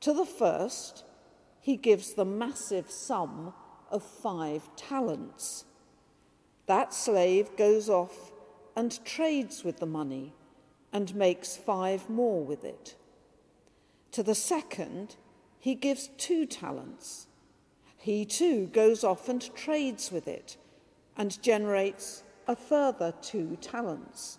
To 0.00 0.12
the 0.12 0.26
first, 0.26 1.02
he 1.60 1.76
gives 1.76 2.12
the 2.12 2.26
massive 2.26 2.90
sum 2.90 3.54
of 3.90 4.02
five 4.02 4.68
talents. 4.76 5.64
That 6.66 6.92
slave 6.92 7.56
goes 7.56 7.88
off 7.88 8.32
and 8.76 9.02
trades 9.06 9.64
with 9.64 9.78
the 9.78 9.86
money 9.86 10.34
and 10.92 11.14
makes 11.14 11.56
five 11.56 12.10
more 12.10 12.44
with 12.44 12.64
it. 12.64 12.96
To 14.12 14.22
the 14.22 14.34
second, 14.34 15.16
he 15.58 15.74
gives 15.74 16.10
two 16.18 16.44
talents. 16.44 17.28
He 17.96 18.26
too 18.26 18.66
goes 18.66 19.04
off 19.04 19.26
and 19.30 19.54
trades 19.54 20.12
with 20.12 20.28
it 20.28 20.58
and 21.16 21.42
generates 21.42 22.23
a 22.46 22.56
further 22.56 23.12
two 23.22 23.56
talents. 23.60 24.38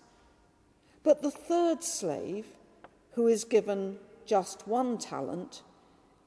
But 1.02 1.22
the 1.22 1.30
third 1.30 1.84
slave, 1.84 2.46
who 3.12 3.26
is 3.26 3.44
given 3.44 3.98
just 4.24 4.66
one 4.66 4.98
talent, 4.98 5.62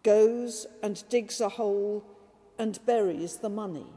goes 0.03 0.65
and 0.81 1.03
digs 1.09 1.41
a 1.41 1.49
hole 1.49 2.03
and 2.57 2.83
buries 2.85 3.37
the 3.37 3.49
money. 3.49 3.87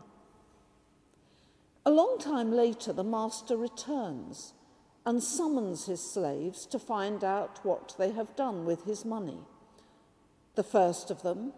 A 1.84 1.90
long 1.90 2.18
time 2.18 2.52
later, 2.52 2.92
the 2.92 3.04
master 3.04 3.56
returns 3.56 4.54
and 5.04 5.22
summons 5.22 5.86
his 5.86 6.00
slaves 6.00 6.64
to 6.66 6.78
find 6.78 7.24
out 7.24 7.58
what 7.64 7.94
they 7.98 8.12
have 8.12 8.36
done 8.36 8.64
with 8.64 8.84
his 8.84 9.04
money. 9.04 9.40
The 10.54 10.62
first 10.62 11.10
of 11.10 11.22
them, 11.22 11.52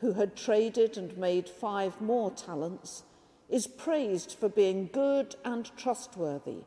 who 0.00 0.12
had 0.12 0.36
traded 0.36 0.96
and 0.96 1.16
made 1.16 1.48
five 1.48 2.00
more 2.00 2.30
talents, 2.30 3.02
is 3.48 3.66
praised 3.66 4.36
for 4.38 4.48
being 4.48 4.88
good 4.92 5.34
and 5.44 5.70
trustworthy 5.76 6.64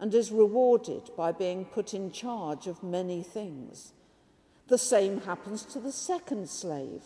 and 0.00 0.14
is 0.14 0.30
rewarded 0.30 1.10
by 1.16 1.32
being 1.32 1.64
put 1.64 1.94
in 1.94 2.10
charge 2.10 2.66
of 2.66 2.82
many 2.82 3.22
things. 3.22 3.92
The 4.68 4.78
same 4.78 5.22
happens 5.22 5.64
to 5.66 5.78
the 5.78 5.92
second 5.92 6.48
slave, 6.48 7.02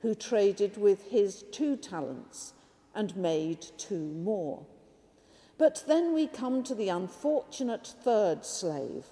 who 0.00 0.14
traded 0.14 0.76
with 0.76 1.10
his 1.10 1.44
two 1.52 1.76
talents 1.76 2.54
and 2.94 3.16
made 3.16 3.66
two 3.76 3.98
more. 3.98 4.64
But 5.58 5.84
then 5.86 6.12
we 6.14 6.26
come 6.26 6.62
to 6.64 6.74
the 6.74 6.88
unfortunate 6.88 7.86
third 8.02 8.44
slave, 8.44 9.06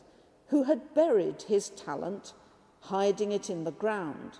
who 0.48 0.64
had 0.64 0.94
buried 0.94 1.42
his 1.42 1.70
talent, 1.70 2.32
hiding 2.80 3.32
it 3.32 3.50
in 3.50 3.64
the 3.64 3.72
ground. 3.72 4.38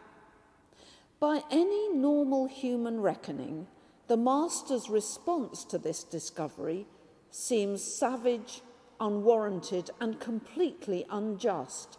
By 1.20 1.42
any 1.50 1.92
normal 1.92 2.46
human 2.46 3.00
reckoning, 3.00 3.66
the 4.10 4.16
master's 4.16 4.90
response 4.90 5.62
to 5.62 5.78
this 5.78 6.02
discovery 6.02 6.84
seems 7.30 7.80
savage, 7.80 8.60
unwarranted, 8.98 9.88
and 10.00 10.18
completely 10.18 11.06
unjust, 11.10 11.96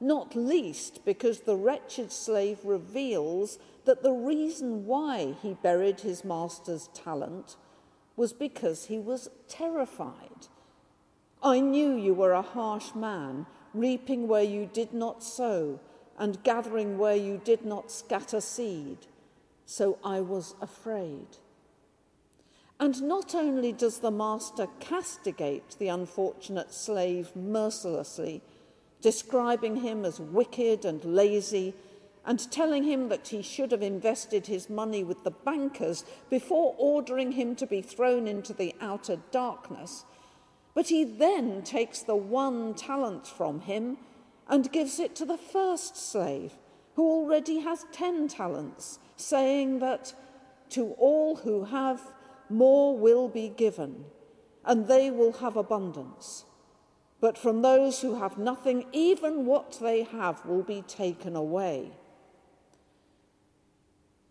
not 0.00 0.34
least 0.34 1.04
because 1.04 1.42
the 1.42 1.54
wretched 1.54 2.10
slave 2.10 2.58
reveals 2.64 3.60
that 3.84 4.02
the 4.02 4.10
reason 4.10 4.84
why 4.86 5.36
he 5.40 5.54
buried 5.54 6.00
his 6.00 6.24
master's 6.24 6.88
talent 6.94 7.54
was 8.16 8.32
because 8.32 8.86
he 8.86 8.98
was 8.98 9.30
terrified. 9.46 10.48
I 11.44 11.60
knew 11.60 11.94
you 11.94 12.12
were 12.12 12.32
a 12.32 12.42
harsh 12.42 12.92
man, 12.96 13.46
reaping 13.72 14.26
where 14.26 14.42
you 14.42 14.68
did 14.72 14.92
not 14.92 15.22
sow 15.22 15.78
and 16.18 16.42
gathering 16.42 16.98
where 16.98 17.14
you 17.14 17.40
did 17.44 17.64
not 17.64 17.92
scatter 17.92 18.40
seed, 18.40 19.06
so 19.64 20.00
I 20.02 20.22
was 20.22 20.56
afraid. 20.60 21.28
And 22.82 23.00
not 23.04 23.36
only 23.36 23.70
does 23.70 24.00
the 24.00 24.10
master 24.10 24.66
castigate 24.80 25.76
the 25.78 25.86
unfortunate 25.86 26.74
slave 26.74 27.30
mercilessly, 27.36 28.42
describing 29.00 29.76
him 29.76 30.04
as 30.04 30.18
wicked 30.18 30.84
and 30.84 31.04
lazy, 31.04 31.74
and 32.26 32.50
telling 32.50 32.82
him 32.82 33.08
that 33.08 33.28
he 33.28 33.40
should 33.40 33.70
have 33.70 33.82
invested 33.82 34.48
his 34.48 34.68
money 34.68 35.04
with 35.04 35.22
the 35.22 35.30
bankers 35.30 36.04
before 36.28 36.74
ordering 36.76 37.30
him 37.30 37.54
to 37.54 37.68
be 37.68 37.82
thrown 37.82 38.26
into 38.26 38.52
the 38.52 38.74
outer 38.80 39.18
darkness, 39.30 40.04
but 40.74 40.88
he 40.88 41.04
then 41.04 41.62
takes 41.62 42.00
the 42.00 42.16
one 42.16 42.74
talent 42.74 43.28
from 43.28 43.60
him 43.60 43.96
and 44.48 44.72
gives 44.72 44.98
it 44.98 45.14
to 45.14 45.24
the 45.24 45.38
first 45.38 45.96
slave, 45.96 46.54
who 46.96 47.08
already 47.08 47.60
has 47.60 47.86
ten 47.92 48.26
talents, 48.26 48.98
saying 49.16 49.78
that 49.78 50.14
to 50.70 50.96
all 50.98 51.36
who 51.36 51.62
have, 51.62 52.00
more 52.52 52.96
will 52.96 53.28
be 53.28 53.48
given, 53.48 54.04
and 54.64 54.86
they 54.86 55.10
will 55.10 55.32
have 55.34 55.56
abundance. 55.56 56.44
But 57.20 57.38
from 57.38 57.62
those 57.62 58.00
who 58.00 58.16
have 58.16 58.36
nothing, 58.36 58.86
even 58.92 59.46
what 59.46 59.78
they 59.80 60.02
have 60.02 60.44
will 60.44 60.62
be 60.62 60.82
taken 60.82 61.36
away. 61.36 61.92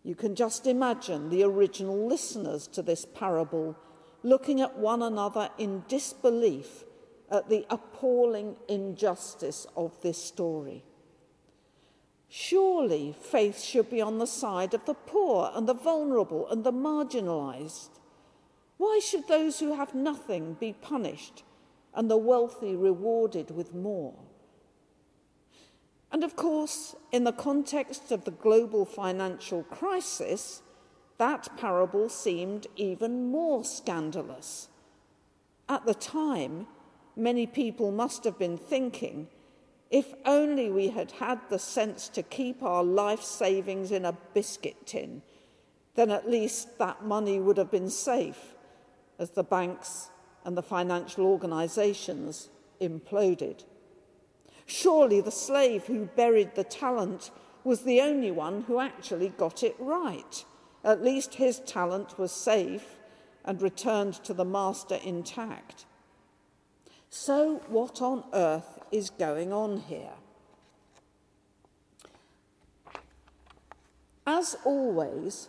You 0.04 0.14
can 0.14 0.34
just 0.34 0.66
imagine 0.66 1.30
the 1.30 1.44
original 1.44 2.06
listeners 2.06 2.66
to 2.68 2.82
this 2.82 3.04
parable 3.04 3.76
looking 4.22 4.60
at 4.60 4.78
one 4.78 5.02
another 5.02 5.50
in 5.58 5.84
disbelief 5.88 6.84
at 7.30 7.48
the 7.48 7.64
appalling 7.70 8.56
injustice 8.68 9.66
of 9.76 10.00
this 10.02 10.22
story. 10.22 10.84
Surely 12.28 13.14
faith 13.20 13.60
should 13.60 13.90
be 13.90 14.00
on 14.00 14.18
the 14.18 14.26
side 14.26 14.74
of 14.74 14.84
the 14.86 14.94
poor 14.94 15.50
and 15.54 15.68
the 15.68 15.74
vulnerable 15.74 16.48
and 16.48 16.64
the 16.64 16.72
marginalized. 16.72 17.90
Why 18.82 18.98
should 18.98 19.28
those 19.28 19.60
who 19.60 19.74
have 19.74 19.94
nothing 19.94 20.54
be 20.54 20.72
punished 20.72 21.44
and 21.94 22.10
the 22.10 22.16
wealthy 22.16 22.74
rewarded 22.74 23.52
with 23.52 23.72
more? 23.72 24.14
And 26.10 26.24
of 26.24 26.34
course, 26.34 26.96
in 27.12 27.22
the 27.22 27.30
context 27.30 28.10
of 28.10 28.24
the 28.24 28.32
global 28.32 28.84
financial 28.84 29.62
crisis, 29.62 30.62
that 31.18 31.56
parable 31.56 32.08
seemed 32.08 32.66
even 32.74 33.30
more 33.30 33.64
scandalous. 33.64 34.66
At 35.68 35.86
the 35.86 35.94
time, 35.94 36.66
many 37.14 37.46
people 37.46 37.92
must 37.92 38.24
have 38.24 38.36
been 38.36 38.58
thinking 38.58 39.28
if 39.92 40.12
only 40.24 40.72
we 40.72 40.88
had 40.88 41.12
had 41.12 41.38
the 41.50 41.60
sense 41.60 42.08
to 42.08 42.24
keep 42.24 42.64
our 42.64 42.82
life 42.82 43.22
savings 43.22 43.92
in 43.92 44.04
a 44.04 44.18
biscuit 44.34 44.86
tin, 44.86 45.22
then 45.94 46.10
at 46.10 46.28
least 46.28 46.78
that 46.78 47.04
money 47.04 47.38
would 47.38 47.58
have 47.58 47.70
been 47.70 47.88
safe 47.88 48.56
as 49.22 49.30
the 49.30 49.44
banks 49.44 50.10
and 50.44 50.56
the 50.56 50.62
financial 50.62 51.24
organizations 51.24 52.50
imploded. 52.80 53.64
Surely 54.66 55.20
the 55.20 55.30
slave 55.30 55.86
who 55.86 56.06
buried 56.06 56.54
the 56.56 56.64
talent 56.64 57.30
was 57.62 57.82
the 57.82 58.00
only 58.00 58.32
one 58.32 58.62
who 58.62 58.80
actually 58.80 59.28
got 59.28 59.62
it 59.62 59.76
right. 59.78 60.44
At 60.84 61.04
least 61.04 61.34
his 61.34 61.60
talent 61.60 62.18
was 62.18 62.32
safe 62.32 62.96
and 63.44 63.62
returned 63.62 64.14
to 64.24 64.34
the 64.34 64.44
master 64.44 64.98
intact. 65.04 65.86
So, 67.08 67.62
what 67.68 68.02
on 68.02 68.24
earth 68.32 68.80
is 68.90 69.10
going 69.10 69.52
on 69.52 69.78
here? 69.80 70.14
As 74.26 74.56
always, 74.64 75.48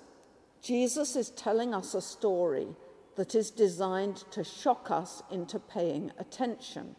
Jesus 0.62 1.16
is 1.16 1.30
telling 1.32 1.74
us 1.74 1.94
a 1.94 2.02
story 2.02 2.68
that 3.16 3.36
is 3.36 3.52
designed 3.52 4.18
to 4.32 4.44
shock 4.44 4.90
us 4.90 5.22
into 5.32 5.60
paying 5.60 6.12
attention. 6.18 6.96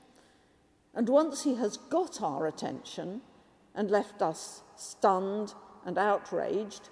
And 0.95 1.09
once 1.09 1.43
he 1.43 1.57
has 1.57 1.77
got 1.77 2.23
our 2.23 2.47
attention 2.47 3.21
and 3.75 3.91
left 3.91 4.23
us 4.23 4.63
stunned 4.77 5.55
and 5.85 5.99
outraged, 5.99 6.89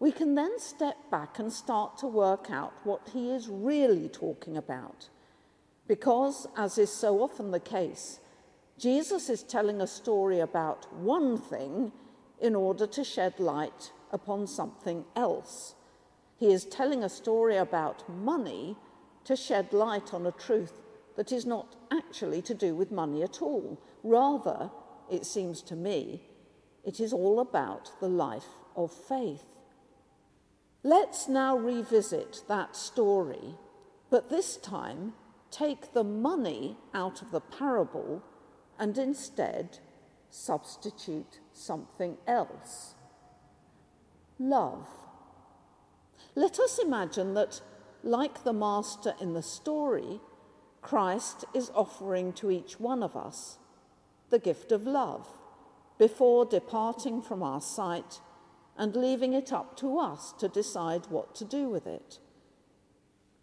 we 0.00 0.10
can 0.10 0.34
then 0.34 0.58
step 0.58 0.96
back 1.10 1.38
and 1.38 1.52
start 1.52 1.98
to 1.98 2.06
work 2.06 2.50
out 2.50 2.72
what 2.84 3.10
he 3.12 3.30
is 3.30 3.48
really 3.48 4.08
talking 4.08 4.56
about. 4.56 5.08
Because, 5.86 6.46
as 6.56 6.78
is 6.78 6.90
so 6.90 7.22
often 7.22 7.50
the 7.50 7.60
case, 7.60 8.20
Jesus 8.78 9.28
is 9.28 9.42
telling 9.42 9.80
a 9.80 9.86
story 9.86 10.40
about 10.40 10.92
one 10.94 11.36
thing 11.36 11.92
in 12.40 12.54
order 12.54 12.86
to 12.86 13.04
shed 13.04 13.38
light 13.38 13.92
upon 14.10 14.46
something 14.46 15.04
else. 15.14 15.74
He 16.40 16.54
is 16.54 16.64
telling 16.64 17.04
a 17.04 17.10
story 17.10 17.58
about 17.58 18.08
money 18.08 18.78
to 19.24 19.36
shed 19.36 19.74
light 19.74 20.14
on 20.14 20.24
a 20.24 20.32
truth 20.32 20.72
that 21.16 21.32
is 21.32 21.44
not 21.44 21.76
actually 21.92 22.40
to 22.40 22.54
do 22.54 22.74
with 22.74 22.90
money 22.90 23.22
at 23.22 23.42
all. 23.42 23.78
Rather, 24.02 24.70
it 25.10 25.26
seems 25.26 25.60
to 25.60 25.76
me, 25.76 26.22
it 26.82 26.98
is 26.98 27.12
all 27.12 27.40
about 27.40 27.92
the 28.00 28.08
life 28.08 28.48
of 28.74 28.90
faith. 28.90 29.44
Let's 30.82 31.28
now 31.28 31.58
revisit 31.58 32.42
that 32.48 32.74
story, 32.74 33.56
but 34.08 34.30
this 34.30 34.56
time 34.56 35.12
take 35.50 35.92
the 35.92 36.04
money 36.04 36.78
out 36.94 37.20
of 37.20 37.32
the 37.32 37.40
parable 37.40 38.22
and 38.78 38.96
instead 38.96 39.78
substitute 40.30 41.40
something 41.52 42.16
else 42.26 42.94
love. 44.40 44.86
Let 46.34 46.58
us 46.60 46.78
imagine 46.78 47.34
that, 47.34 47.60
like 48.02 48.44
the 48.44 48.52
Master 48.52 49.14
in 49.20 49.34
the 49.34 49.42
story, 49.42 50.20
Christ 50.82 51.44
is 51.54 51.70
offering 51.74 52.32
to 52.34 52.50
each 52.50 52.80
one 52.80 53.02
of 53.02 53.16
us 53.16 53.58
the 54.30 54.38
gift 54.38 54.72
of 54.72 54.86
love 54.86 55.26
before 55.98 56.44
departing 56.46 57.20
from 57.20 57.42
our 57.42 57.60
sight 57.60 58.20
and 58.76 58.96
leaving 58.96 59.34
it 59.34 59.52
up 59.52 59.76
to 59.76 59.98
us 59.98 60.32
to 60.38 60.48
decide 60.48 61.06
what 61.10 61.34
to 61.34 61.44
do 61.44 61.68
with 61.68 61.86
it. 61.86 62.18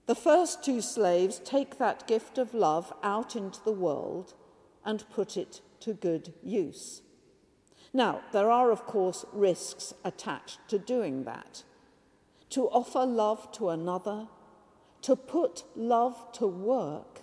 The 0.07 0.15
first 0.15 0.63
two 0.63 0.81
slaves 0.81 1.39
take 1.43 1.77
that 1.77 2.07
gift 2.07 2.37
of 2.37 2.53
love 2.53 2.93
out 3.03 3.35
into 3.35 3.63
the 3.63 3.73
world 3.73 4.33
and 4.85 5.07
put 5.11 5.35
it 5.35 5.61
to 5.81 5.93
good 5.93 6.33
use. 6.41 7.01
Now, 7.93 8.21
there 8.31 8.49
are, 8.49 8.71
of 8.71 8.85
course, 8.85 9.25
risks 9.33 9.93
attached 10.03 10.59
to 10.69 10.79
doing 10.79 11.25
that. 11.25 11.63
To 12.51 12.67
offer 12.69 13.05
love 13.05 13.51
to 13.53 13.69
another, 13.69 14.27
to 15.01 15.15
put 15.15 15.63
love 15.75 16.31
to 16.33 16.47
work, 16.47 17.21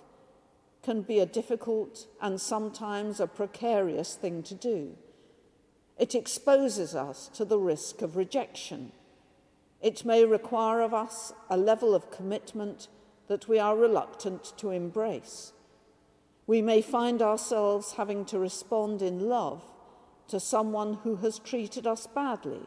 can 0.83 1.03
be 1.03 1.19
a 1.19 1.27
difficult 1.27 2.07
and 2.21 2.41
sometimes 2.41 3.19
a 3.19 3.27
precarious 3.27 4.15
thing 4.15 4.43
to 4.43 4.55
do. 4.55 4.97
It 5.99 6.15
exposes 6.15 6.95
us 6.95 7.29
to 7.35 7.45
the 7.45 7.59
risk 7.59 8.03
of 8.03 8.17
rejection. 8.17 8.93
It 9.81 10.05
may 10.05 10.25
require 10.25 10.83
of 10.83 10.93
us 10.93 11.33
a 11.49 11.57
level 11.57 11.95
of 11.95 12.11
commitment 12.11 12.89
that 13.29 13.49
we 13.49 13.59
are 13.59 13.77
reluctant 13.77 14.53
to 14.59 14.71
embrace. 14.71 15.53
We 16.47 16.61
may 16.61 16.83
find 16.83 17.23
ourselves 17.23 17.93
having 17.93 18.27
to 18.27 18.39
respond 18.39 19.01
in 19.01 19.29
love 19.29 19.63
to 20.29 20.39
someone 20.41 20.95
who 21.05 21.17
has 21.17 21.39
treated 21.39 21.87
us 21.87 22.07
badly, 22.07 22.63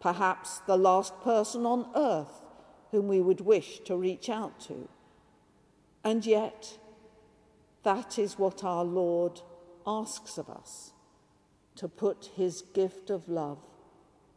perhaps 0.00 0.58
the 0.66 0.76
last 0.76 1.20
person 1.22 1.66
on 1.66 1.90
earth 1.94 2.42
whom 2.90 3.06
we 3.06 3.20
would 3.20 3.40
wish 3.40 3.80
to 3.80 3.96
reach 3.96 4.28
out 4.28 4.58
to. 4.60 4.88
And 6.02 6.24
yet, 6.24 6.78
that 7.82 8.18
is 8.18 8.38
what 8.38 8.64
our 8.64 8.84
Lord 8.84 9.40
asks 9.86 10.38
of 10.38 10.48
us 10.48 10.92
to 11.76 11.88
put 11.88 12.30
his 12.34 12.62
gift 12.62 13.10
of 13.10 13.28
love 13.28 13.58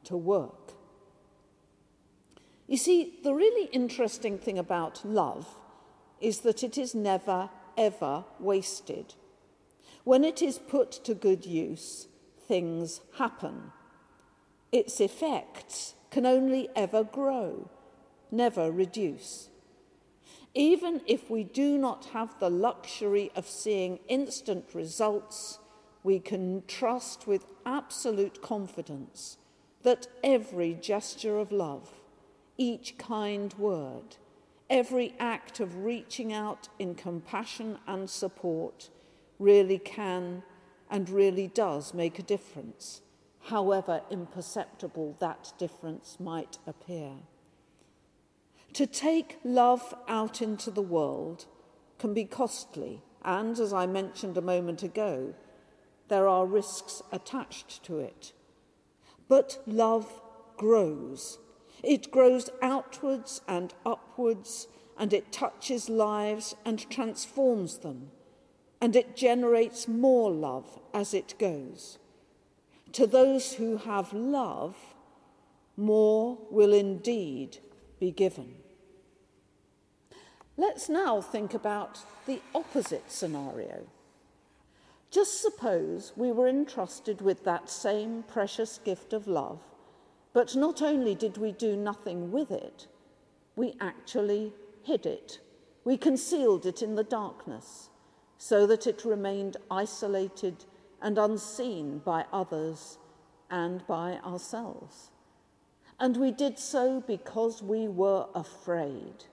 to 0.06 0.16
work. 0.16 0.74
You 2.68 2.78
see, 2.78 3.20
the 3.24 3.34
really 3.34 3.70
interesting 3.72 4.38
thing 4.38 4.58
about 4.58 5.06
love 5.06 5.58
is 6.22 6.40
that 6.40 6.64
it 6.64 6.78
is 6.78 6.96
never, 6.96 7.50
ever 7.78 8.24
wasted. 8.40 9.16
When 10.04 10.24
it 10.24 10.42
is 10.42 10.58
put 10.58 10.92
to 11.06 11.14
good 11.14 11.46
use, 11.46 12.08
things 12.48 13.02
happen. 13.18 13.72
Its 14.74 15.00
effects 15.00 15.94
can 16.10 16.26
only 16.26 16.68
ever 16.76 17.04
grow, 17.04 17.70
never 18.32 18.72
reduce. 18.72 19.50
Even 20.56 21.00
if 21.06 21.30
we 21.30 21.44
do 21.44 21.78
not 21.78 22.06
have 22.06 22.40
the 22.40 22.50
luxury 22.50 23.32
of 23.36 23.48
seeing 23.48 24.00
instant 24.08 24.66
results, 24.74 25.60
we 26.04 26.20
can 26.20 26.64
trust 26.68 27.28
with 27.28 27.46
absolute 27.68 28.42
confidence 28.42 29.38
that 29.84 30.08
every 30.24 30.74
gesture 30.74 31.38
of 31.38 31.52
love, 31.52 31.92
each 32.58 32.98
kind 32.98 33.54
word, 33.60 34.18
every 34.72 35.14
act 35.20 35.60
of 35.60 35.84
reaching 35.84 36.34
out 36.34 36.68
in 36.80 36.96
compassion 36.96 37.78
and 37.86 38.10
support 38.10 38.90
really 39.38 39.78
can 39.78 40.42
and 40.90 41.12
really 41.12 41.48
does 41.48 41.94
make 41.94 42.18
a 42.18 42.24
difference, 42.24 43.02
however 43.44 44.02
imperceptible 44.10 45.16
that 45.20 45.54
difference 45.58 46.18
might 46.20 46.58
appear. 46.66 47.12
To 48.74 48.88
take 48.88 49.38
love 49.44 49.94
out 50.08 50.42
into 50.42 50.72
the 50.72 50.82
world 50.82 51.46
can 52.00 52.14
be 52.14 52.26
costly, 52.26 53.02
and 53.24 53.60
as 53.60 53.74
I 53.74 53.86
mentioned 53.86 54.38
a 54.38 54.42
moment 54.42 54.82
ago, 54.82 55.34
there 56.08 56.28
are 56.28 56.46
risks 56.46 57.02
attached 57.12 57.84
to 57.84 58.00
it. 58.00 58.34
But 59.28 59.62
love 59.66 60.22
grows. 60.58 61.40
It 61.84 62.12
grows 62.12 62.50
outwards 62.62 63.42
and 63.48 63.74
upwards, 63.86 64.68
and 64.98 65.14
it 65.14 65.32
touches 65.32 65.90
lives 65.90 66.56
and 66.66 66.90
transforms 66.90 67.80
them, 67.80 68.12
and 68.82 68.96
it 68.96 69.16
generates 69.16 69.88
more 69.88 70.32
love 70.32 70.80
as 70.94 71.14
it 71.14 71.36
goes. 71.38 72.00
To 72.94 73.08
those 73.08 73.54
who 73.54 73.78
have 73.78 74.14
love, 74.14 74.76
more 75.76 76.38
will 76.50 76.74
indeed 76.74 77.58
be 78.00 78.12
given. 78.12 78.56
Let's 80.58 80.90
now 80.90 81.20
think 81.20 81.56
about 81.56 82.00
the 82.28 82.40
opposite 82.54 83.12
scenario. 83.12 83.88
Just 85.10 85.42
suppose 85.42 86.14
we 86.16 86.32
were 86.32 86.48
entrusted 86.48 87.22
with 87.22 87.44
that 87.44 87.70
same 87.70 88.24
precious 88.24 88.80
gift 88.84 89.14
of 89.14 89.28
love, 89.28 89.60
but 90.32 90.56
not 90.56 90.82
only 90.82 91.16
did 91.16 91.38
we 91.38 91.52
do 91.52 91.76
nothing 91.76 92.32
with 92.32 92.52
it, 92.52 92.88
we 93.56 93.74
actually 93.82 94.54
hid 94.84 95.06
it. 95.08 95.40
We 95.84 95.98
concealed 95.98 96.66
it 96.68 96.82
in 96.84 96.96
the 96.96 97.04
darkness 97.04 97.90
so 98.38 98.68
that 98.68 98.86
it 98.86 99.06
remained 99.06 99.58
isolated 99.72 100.66
and 101.04 101.18
unseen 101.18 102.00
by 102.00 102.26
others 102.32 102.98
and 103.52 103.86
by 103.86 104.14
ourselves. 104.26 105.12
And 106.00 106.18
we 106.18 106.32
did 106.32 106.58
so 106.58 107.04
because 107.06 107.62
we 107.62 107.88
were 107.88 108.26
afraid. 108.34 109.26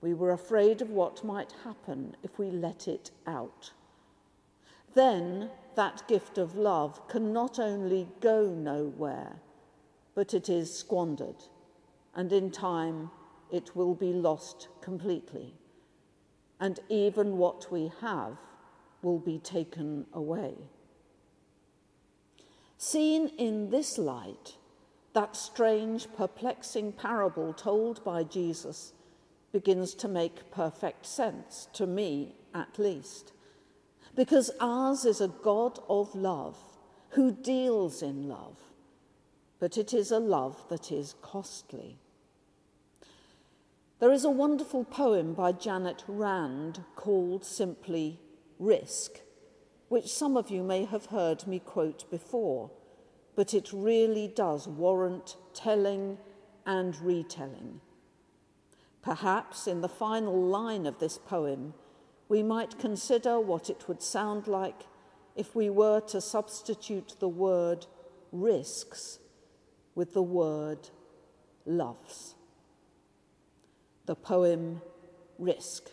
We 0.00 0.14
were 0.14 0.30
afraid 0.30 0.82
of 0.82 0.90
what 0.90 1.24
might 1.24 1.52
happen 1.64 2.16
if 2.22 2.38
we 2.38 2.50
let 2.50 2.86
it 2.86 3.10
out. 3.26 3.72
Then 4.94 5.50
that 5.74 6.06
gift 6.06 6.38
of 6.38 6.54
love 6.54 7.08
can 7.08 7.32
not 7.32 7.58
only 7.58 8.06
go 8.20 8.46
nowhere, 8.48 9.36
but 10.14 10.34
it 10.34 10.48
is 10.48 10.72
squandered, 10.72 11.42
and 12.14 12.32
in 12.32 12.50
time 12.50 13.10
it 13.50 13.74
will 13.74 13.94
be 13.94 14.12
lost 14.12 14.68
completely. 14.80 15.54
And 16.60 16.78
even 16.88 17.36
what 17.36 17.72
we 17.72 17.90
have 18.00 18.36
will 19.02 19.18
be 19.18 19.38
taken 19.38 20.06
away. 20.12 20.54
Seen 22.76 23.28
in 23.38 23.70
this 23.70 23.98
light, 23.98 24.56
that 25.12 25.36
strange, 25.36 26.08
perplexing 26.16 26.92
parable 26.92 27.52
told 27.52 28.04
by 28.04 28.24
Jesus 28.24 28.92
begins 29.52 29.94
to 29.94 30.08
make 30.08 30.50
perfect 30.50 31.06
sense, 31.06 31.68
to 31.72 31.86
me 31.86 32.34
at 32.52 32.78
least. 32.78 33.32
Because 34.16 34.50
ours 34.60 35.04
is 35.04 35.20
a 35.20 35.28
God 35.28 35.78
of 35.88 36.14
love 36.14 36.56
who 37.10 37.30
deals 37.30 38.02
in 38.02 38.28
love, 38.28 38.58
but 39.60 39.78
it 39.78 39.94
is 39.94 40.10
a 40.10 40.18
love 40.18 40.68
that 40.68 40.90
is 40.90 41.14
costly. 41.22 41.96
There 44.00 44.10
is 44.10 44.24
a 44.24 44.30
wonderful 44.30 44.84
poem 44.84 45.34
by 45.34 45.52
Janet 45.52 46.02
Rand 46.08 46.82
called 46.96 47.44
simply 47.44 48.18
Risk, 48.58 49.20
which 49.88 50.12
some 50.12 50.36
of 50.36 50.50
you 50.50 50.62
may 50.62 50.84
have 50.84 51.06
heard 51.06 51.46
me 51.46 51.58
quote 51.58 52.10
before, 52.10 52.70
but 53.36 53.54
it 53.54 53.72
really 53.72 54.28
does 54.28 54.66
warrant 54.66 55.36
telling 55.52 56.18
and 56.66 56.98
retelling. 57.00 57.80
Perhaps 59.02 59.66
in 59.66 59.80
the 59.80 59.88
final 59.88 60.42
line 60.42 60.86
of 60.86 60.98
this 60.98 61.18
poem, 61.18 61.74
we 62.28 62.42
might 62.42 62.78
consider 62.78 63.38
what 63.38 63.68
it 63.68 63.86
would 63.86 64.02
sound 64.02 64.46
like 64.46 64.86
if 65.36 65.54
we 65.54 65.68
were 65.68 66.00
to 66.00 66.20
substitute 66.20 67.16
the 67.18 67.28
word 67.28 67.86
risks 68.32 69.18
with 69.94 70.14
the 70.14 70.22
word 70.22 70.88
loves. 71.66 72.34
The 74.06 74.14
poem 74.14 74.80
Risk 75.38 75.90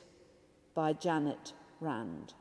by 0.75 0.93
Janet 0.93 1.53
Rand. 1.79 2.33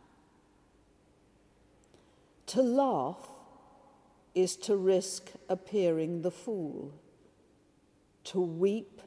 To 2.50 2.62
laugh 2.62 3.28
is 4.34 4.56
to 4.56 4.76
risk 4.76 5.30
appearing 5.48 6.22
the 6.22 6.32
fool. 6.32 6.92
To 8.24 8.40
weep 8.40 9.00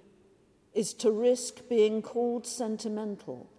is 0.73 0.93
to 0.93 1.11
risk 1.11 1.67
being 1.67 2.01
called 2.01 2.47
sentimental. 2.47 3.49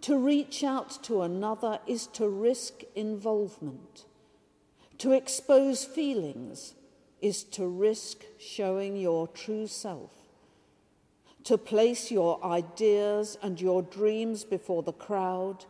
To 0.00 0.18
reach 0.18 0.64
out 0.64 1.04
to 1.04 1.22
another 1.22 1.78
is 1.86 2.08
to 2.14 2.28
risk 2.28 2.82
involvement. 2.96 4.06
To 4.98 5.12
expose 5.12 5.84
feelings 5.84 6.74
is 7.20 7.44
to 7.44 7.68
risk 7.68 8.24
showing 8.40 8.96
your 8.96 9.28
true 9.28 9.68
self. 9.68 10.10
To 11.44 11.56
place 11.56 12.10
your 12.10 12.44
ideas 12.44 13.38
and 13.40 13.60
your 13.60 13.82
dreams 13.82 14.42
before 14.42 14.82
the 14.82 14.92
crowd 14.92 15.64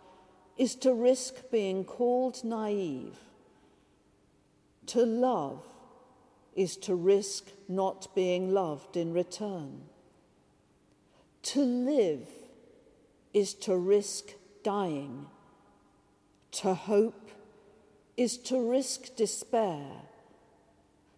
is 0.60 0.74
to 0.74 0.92
risk 0.92 1.50
being 1.50 1.86
called 1.86 2.44
naive. 2.44 3.16
To 4.88 5.06
love 5.06 5.64
is 6.54 6.76
to 6.84 6.94
risk 6.94 7.46
not 7.66 8.14
being 8.14 8.52
loved 8.52 8.94
in 8.94 9.14
return. 9.14 9.80
To 11.54 11.62
live 11.62 12.28
is 13.32 13.54
to 13.54 13.74
risk 13.74 14.34
dying. 14.62 15.28
To 16.52 16.74
hope 16.74 17.30
is 18.18 18.36
to 18.36 18.60
risk 18.60 19.16
despair. 19.16 19.86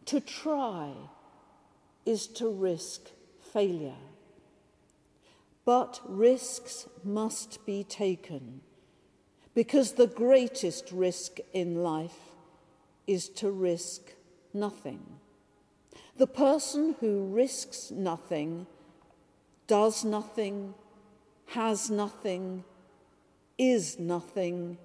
To 0.05 0.20
try 0.20 0.93
is 2.07 2.28
to 2.28 2.49
risk 2.49 3.11
failure. 3.53 4.05
But 5.64 5.99
risks 6.07 6.86
must 7.03 7.66
be 7.66 7.82
taken 7.82 8.61
because 9.55 9.92
the 9.92 10.07
greatest 10.07 10.90
risk 10.92 11.38
in 11.53 11.82
life 11.82 12.18
is 13.07 13.28
to 13.28 13.50
risk 13.50 14.12
nothing. 14.55 15.00
The 16.16 16.26
person 16.26 16.96
who 17.00 17.24
risks 17.24 17.90
nothing, 17.90 18.66
does 19.66 20.05
nothing, 20.05 20.74
has 21.46 21.90
nothing, 21.90 22.64
is 23.59 23.98
nothing, 23.98 24.78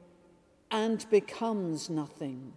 and 0.72 1.09
becomes 1.09 1.89
nothing. 1.89 2.53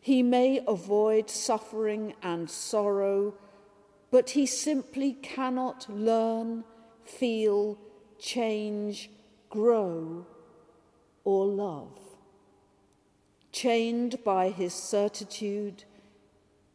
He 0.00 0.22
may 0.22 0.62
avoid 0.66 1.30
suffering 1.30 2.14
and 2.22 2.50
sorrow, 2.50 3.34
but 4.10 4.30
he 4.30 4.46
simply 4.46 5.12
cannot 5.14 5.86
learn, 5.88 6.64
feel, 7.04 7.78
change, 8.18 9.10
grow, 9.48 10.26
or 11.24 11.46
love. 11.46 11.98
Chained 13.52 14.22
by 14.24 14.48
his 14.50 14.72
certitude, 14.72 15.84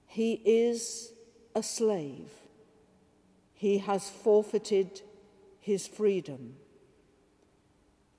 he 0.05 0.41
is 0.45 1.11
a 1.55 1.63
slave. 1.63 2.29
He 3.53 3.79
has 3.79 4.09
forfeited 4.09 5.01
his 5.59 5.87
freedom. 5.87 6.55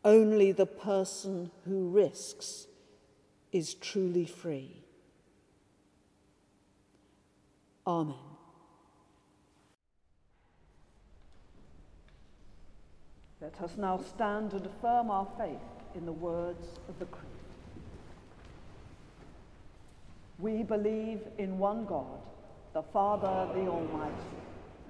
Only 0.04 0.52
the 0.52 0.66
person 0.66 1.50
who 1.64 1.88
risks 1.88 2.66
is 3.52 3.74
truly 3.74 4.26
free. 4.26 4.82
Amen. 7.86 8.16
Let 13.40 13.60
us 13.62 13.76
now 13.78 13.98
stand 13.98 14.52
and 14.52 14.66
affirm 14.66 15.10
our 15.10 15.26
faith 15.38 15.77
in 15.94 16.06
the 16.06 16.12
words 16.12 16.66
of 16.88 16.98
the 16.98 17.06
Creed. 17.06 17.24
We 20.38 20.62
believe 20.62 21.20
in 21.38 21.58
one 21.58 21.84
God, 21.84 22.20
the 22.72 22.82
Father, 22.82 23.52
the 23.54 23.68
Almighty, 23.68 24.14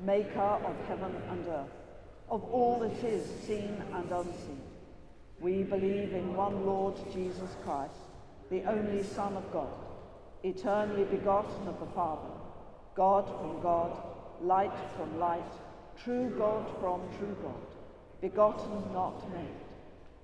maker 0.04 0.40
of 0.40 0.76
heaven 0.86 1.14
and 1.30 1.46
earth, 1.48 1.70
of 2.30 2.44
all 2.44 2.80
that 2.80 3.02
is 3.02 3.24
seen 3.46 3.82
and 3.94 4.10
unseen. 4.10 4.60
We 5.40 5.62
believe 5.62 6.12
in 6.12 6.34
one 6.34 6.66
Lord 6.66 6.96
Jesus 7.12 7.50
Christ, 7.64 7.94
the 8.50 8.64
only 8.64 9.02
Son 9.02 9.36
of 9.36 9.50
God, 9.52 9.72
eternally 10.42 11.04
begotten 11.04 11.68
of 11.68 11.80
the 11.80 11.86
Father, 11.94 12.28
God 12.94 13.26
from 13.26 13.62
God, 13.62 13.96
light 14.42 14.72
from 14.96 15.18
light, 15.18 15.52
true 16.02 16.34
God 16.36 16.66
from 16.80 17.00
true 17.18 17.36
God, 17.42 17.66
begotten, 18.20 18.92
not 18.92 19.32
made, 19.32 19.67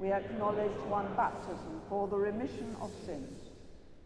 We 0.00 0.12
acknowledge 0.12 0.72
one 0.88 1.06
baptism 1.14 1.82
for 1.90 2.08
the 2.08 2.16
remission 2.16 2.74
of 2.80 2.90
sins. 3.04 3.38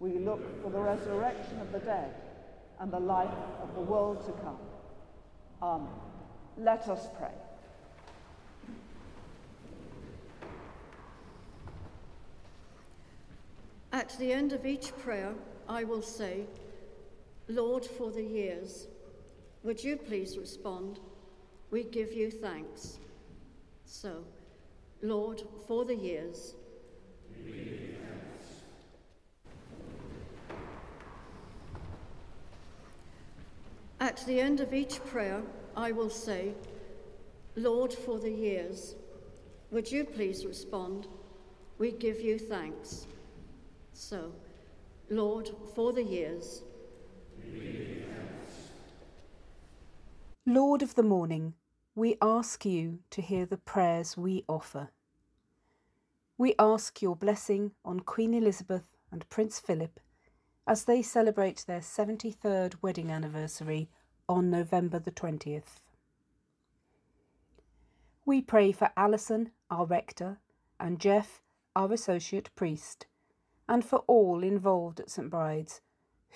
We 0.00 0.18
look 0.18 0.62
for 0.62 0.70
the 0.70 0.80
resurrection 0.80 1.60
of 1.60 1.70
the 1.70 1.78
dead 1.78 2.12
and 2.80 2.92
the 2.92 2.98
life 2.98 3.30
of 3.62 3.72
the 3.76 3.80
world 3.80 4.26
to 4.26 4.32
come. 4.42 4.58
Amen. 5.62 5.88
Let 6.58 6.88
us 6.88 7.06
pray. 7.16 7.30
At 13.92 14.18
the 14.18 14.32
end 14.32 14.52
of 14.52 14.66
each 14.66 14.96
prayer, 14.98 15.32
I 15.68 15.84
will 15.84 16.02
say, 16.02 16.46
Lord, 17.46 17.84
for 17.86 18.10
the 18.10 18.24
years, 18.24 18.88
would 19.62 19.82
you 19.84 19.96
please 19.96 20.36
respond? 20.36 20.98
We 21.70 21.84
give 21.84 22.12
you 22.12 22.32
thanks. 22.32 22.98
So, 23.84 24.24
Lord, 25.04 25.42
for 25.68 25.84
the 25.84 25.94
years, 25.94 26.54
At 34.00 34.24
the 34.26 34.38
end 34.40 34.60
of 34.60 34.74
each 34.74 35.02
prayer, 35.04 35.42
I 35.76 35.92
will 35.92 36.10
say, 36.10 36.52
Lord, 37.56 37.92
for 37.92 38.18
the 38.18 38.30
years, 38.30 38.96
would 39.70 39.90
you 39.90 40.04
please 40.04 40.44
respond? 40.44 41.06
We 41.78 41.92
give 41.92 42.20
you 42.20 42.38
thanks. 42.38 43.06
So, 43.92 44.32
Lord, 45.08 45.50
for 45.74 45.92
the 45.92 46.02
years. 46.02 46.62
Lord 50.46 50.82
of 50.82 50.94
the 50.94 51.02
morning, 51.02 51.54
we 51.94 52.16
ask 52.20 52.66
you 52.66 52.98
to 53.10 53.22
hear 53.22 53.46
the 53.46 53.56
prayers 53.56 54.16
we 54.16 54.44
offer. 54.48 54.90
We 56.36 56.54
ask 56.58 57.00
your 57.00 57.14
blessing 57.14 57.72
on 57.84 58.00
Queen 58.00 58.34
Elizabeth 58.34 58.96
and 59.12 59.28
Prince 59.28 59.60
Philip 59.60 60.00
as 60.66 60.84
they 60.84 61.00
celebrate 61.00 61.64
their 61.66 61.80
73rd 61.80 62.74
wedding 62.82 63.10
anniversary 63.10 63.88
on 64.28 64.50
November 64.50 64.98
the 64.98 65.12
20th. 65.12 65.82
We 68.24 68.40
pray 68.40 68.72
for 68.72 68.90
Alison, 68.96 69.50
our 69.70 69.86
rector, 69.86 70.38
and 70.80 70.98
Jeff, 70.98 71.40
our 71.76 71.92
associate 71.92 72.50
priest, 72.56 73.06
and 73.68 73.84
for 73.84 74.00
all 74.08 74.42
involved 74.42 74.98
at 74.98 75.10
St 75.10 75.30
Bride's 75.30 75.82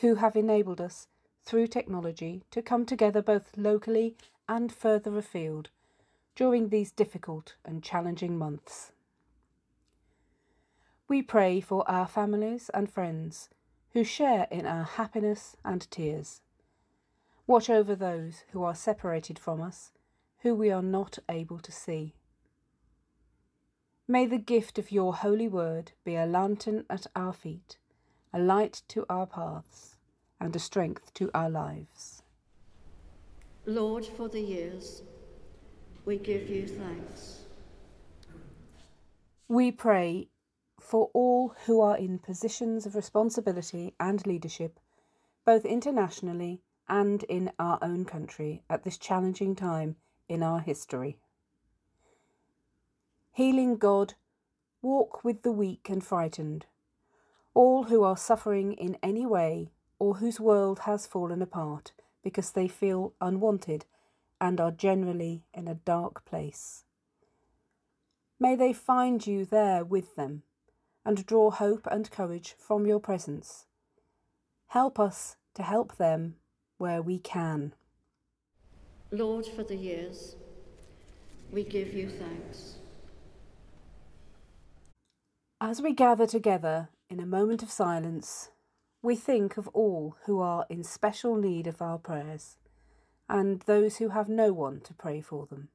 who 0.00 0.16
have 0.16 0.36
enabled 0.36 0.80
us, 0.80 1.08
through 1.44 1.66
technology, 1.66 2.44
to 2.52 2.62
come 2.62 2.86
together 2.86 3.20
both 3.20 3.56
locally 3.56 4.16
and 4.48 4.70
further 4.70 5.16
afield 5.18 5.70
during 6.36 6.68
these 6.68 6.92
difficult 6.92 7.56
and 7.64 7.82
challenging 7.82 8.38
months. 8.38 8.92
We 11.08 11.22
pray 11.22 11.62
for 11.62 11.90
our 11.90 12.06
families 12.06 12.70
and 12.74 12.90
friends 12.90 13.48
who 13.92 14.04
share 14.04 14.46
in 14.50 14.66
our 14.66 14.84
happiness 14.84 15.56
and 15.64 15.90
tears. 15.90 16.42
Watch 17.46 17.70
over 17.70 17.94
those 17.94 18.44
who 18.52 18.62
are 18.62 18.74
separated 18.74 19.38
from 19.38 19.62
us, 19.62 19.90
who 20.40 20.54
we 20.54 20.70
are 20.70 20.82
not 20.82 21.18
able 21.30 21.60
to 21.60 21.72
see. 21.72 22.12
May 24.06 24.26
the 24.26 24.36
gift 24.38 24.78
of 24.78 24.92
your 24.92 25.14
holy 25.14 25.48
word 25.48 25.92
be 26.04 26.14
a 26.14 26.26
lantern 26.26 26.84
at 26.90 27.06
our 27.16 27.32
feet, 27.32 27.78
a 28.34 28.38
light 28.38 28.82
to 28.88 29.06
our 29.08 29.26
paths, 29.26 29.96
and 30.38 30.54
a 30.54 30.58
strength 30.58 31.14
to 31.14 31.30
our 31.32 31.48
lives. 31.48 32.22
Lord, 33.64 34.04
for 34.04 34.28
the 34.28 34.40
years, 34.40 35.02
we 36.04 36.18
give 36.18 36.50
you 36.50 36.66
thanks. 36.66 37.44
We 39.48 39.72
pray 39.72 40.28
for 40.88 41.10
all 41.12 41.54
who 41.66 41.82
are 41.82 41.98
in 41.98 42.18
positions 42.18 42.86
of 42.86 42.94
responsibility 42.94 43.92
and 44.00 44.26
leadership, 44.26 44.80
both 45.44 45.66
internationally 45.66 46.62
and 46.88 47.24
in 47.24 47.52
our 47.58 47.78
own 47.82 48.06
country 48.06 48.62
at 48.70 48.84
this 48.84 48.96
challenging 48.96 49.54
time 49.54 49.96
in 50.30 50.42
our 50.42 50.60
history. 50.60 51.18
Healing 53.32 53.76
God, 53.76 54.14
walk 54.80 55.22
with 55.22 55.42
the 55.42 55.52
weak 55.52 55.90
and 55.90 56.02
frightened, 56.02 56.64
all 57.52 57.84
who 57.84 58.02
are 58.02 58.16
suffering 58.16 58.72
in 58.72 58.96
any 59.02 59.26
way 59.26 59.70
or 59.98 60.14
whose 60.14 60.40
world 60.40 60.80
has 60.80 61.06
fallen 61.06 61.42
apart 61.42 61.92
because 62.24 62.52
they 62.52 62.66
feel 62.66 63.12
unwanted 63.20 63.84
and 64.40 64.58
are 64.58 64.70
generally 64.70 65.44
in 65.52 65.68
a 65.68 65.74
dark 65.74 66.24
place. 66.24 66.84
May 68.40 68.56
they 68.56 68.72
find 68.72 69.26
you 69.26 69.44
there 69.44 69.84
with 69.84 70.16
them 70.16 70.44
and 71.08 71.24
draw 71.24 71.50
hope 71.50 71.88
and 71.90 72.10
courage 72.10 72.54
from 72.58 72.84
your 72.86 73.00
presence. 73.00 73.64
Help 74.66 75.00
us 75.00 75.36
to 75.54 75.62
help 75.62 75.96
them 75.96 76.34
where 76.76 77.00
we 77.00 77.18
can. 77.18 77.72
Lord, 79.10 79.46
for 79.46 79.64
the 79.64 79.74
years, 79.74 80.36
we 81.50 81.64
give 81.64 81.94
you 81.94 82.10
thanks. 82.10 82.74
As 85.62 85.80
we 85.80 85.94
gather 85.94 86.26
together 86.26 86.90
in 87.08 87.20
a 87.20 87.26
moment 87.26 87.62
of 87.62 87.70
silence, 87.70 88.50
we 89.00 89.16
think 89.16 89.56
of 89.56 89.66
all 89.68 90.14
who 90.26 90.40
are 90.40 90.66
in 90.68 90.84
special 90.84 91.36
need 91.36 91.66
of 91.66 91.80
our 91.80 91.96
prayers 91.96 92.58
and 93.30 93.60
those 93.60 93.96
who 93.96 94.10
have 94.10 94.28
no 94.28 94.52
one 94.52 94.82
to 94.82 94.92
pray 94.92 95.22
for 95.22 95.46
them. 95.46 95.70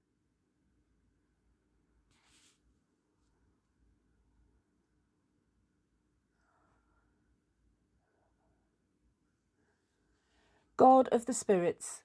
God 10.75 11.07
of 11.09 11.25
the 11.25 11.33
spirits, 11.33 12.01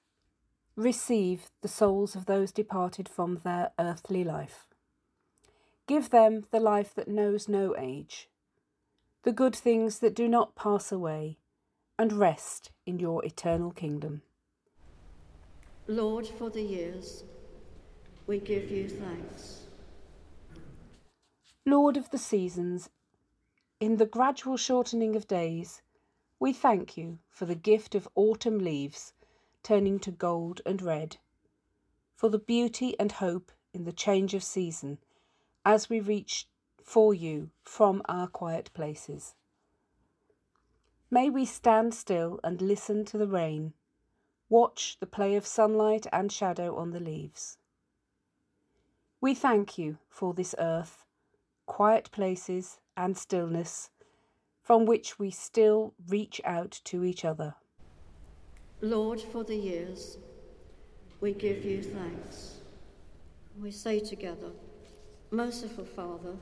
receive 0.75 1.49
the 1.61 1.67
souls 1.67 2.15
of 2.15 2.25
those 2.25 2.51
departed 2.51 3.09
from 3.09 3.41
their 3.43 3.71
earthly 3.79 4.23
life. 4.23 4.67
Give 5.87 6.09
them 6.09 6.45
the 6.51 6.59
life 6.59 6.93
that 6.93 7.07
knows 7.07 7.49
no 7.49 7.75
age, 7.77 8.29
the 9.23 9.31
good 9.31 9.55
things 9.55 9.99
that 9.99 10.15
do 10.15 10.27
not 10.27 10.55
pass 10.55 10.91
away, 10.91 11.37
and 11.97 12.13
rest 12.13 12.71
in 12.85 12.99
your 12.99 13.25
eternal 13.25 13.71
kingdom. 13.71 14.21
Lord, 15.87 16.27
for 16.27 16.51
the 16.51 16.61
years, 16.61 17.23
we 18.27 18.37
give 18.39 18.69
you 18.69 18.87
thanks. 18.87 19.63
Lord 21.65 21.97
of 21.97 22.11
the 22.11 22.19
seasons, 22.19 22.89
in 23.79 23.97
the 23.97 24.05
gradual 24.05 24.57
shortening 24.57 25.15
of 25.15 25.27
days, 25.27 25.81
we 26.39 26.53
thank 26.53 26.97
you 26.97 27.19
for 27.29 27.45
the 27.45 27.55
gift 27.55 27.95
of 27.95 28.07
autumn 28.15 28.59
leaves 28.59 29.13
turning 29.61 29.99
to 29.99 30.11
gold 30.11 30.61
and 30.65 30.81
red, 30.81 31.17
for 32.15 32.29
the 32.29 32.39
beauty 32.39 32.97
and 32.99 33.13
hope 33.13 33.51
in 33.73 33.83
the 33.83 33.93
change 33.93 34.33
of 34.33 34.43
season 34.43 34.97
as 35.65 35.89
we 35.89 35.99
reach 35.99 36.47
for 36.83 37.13
you 37.13 37.49
from 37.63 38.01
our 38.07 38.27
quiet 38.27 38.71
places. 38.73 39.35
May 41.11 41.29
we 41.29 41.45
stand 41.45 41.93
still 41.93 42.39
and 42.43 42.61
listen 42.61 43.03
to 43.05 43.17
the 43.17 43.27
rain 43.27 43.73
Watch 44.49 44.97
the 44.99 45.05
play 45.05 45.35
of 45.35 45.45
sunlight 45.45 46.07
and 46.11 46.31
shadow 46.31 46.75
on 46.75 46.89
the 46.89 46.99
leaves. 46.99 47.59
We 49.21 49.35
thank 49.35 49.77
you 49.77 49.99
for 50.09 50.33
this 50.33 50.55
earth, 50.57 51.05
quiet 51.67 52.09
places 52.09 52.79
and 52.97 53.15
stillness 53.15 53.91
from 54.69 54.85
which 54.85 55.17
we 55.17 55.31
still 55.31 55.95
reach 56.09 56.39
out 56.45 56.79
to 56.83 57.03
each 57.03 57.25
other. 57.25 57.55
Lord, 58.81 59.19
for 59.19 59.43
the 59.43 59.55
years, 59.55 60.19
we 61.21 61.33
give 61.33 61.65
you 61.65 61.81
thanks. 61.81 62.57
We 63.59 63.71
say 63.71 63.99
together, 63.99 64.51
Merciful 65.31 65.85
Father, 65.85 66.35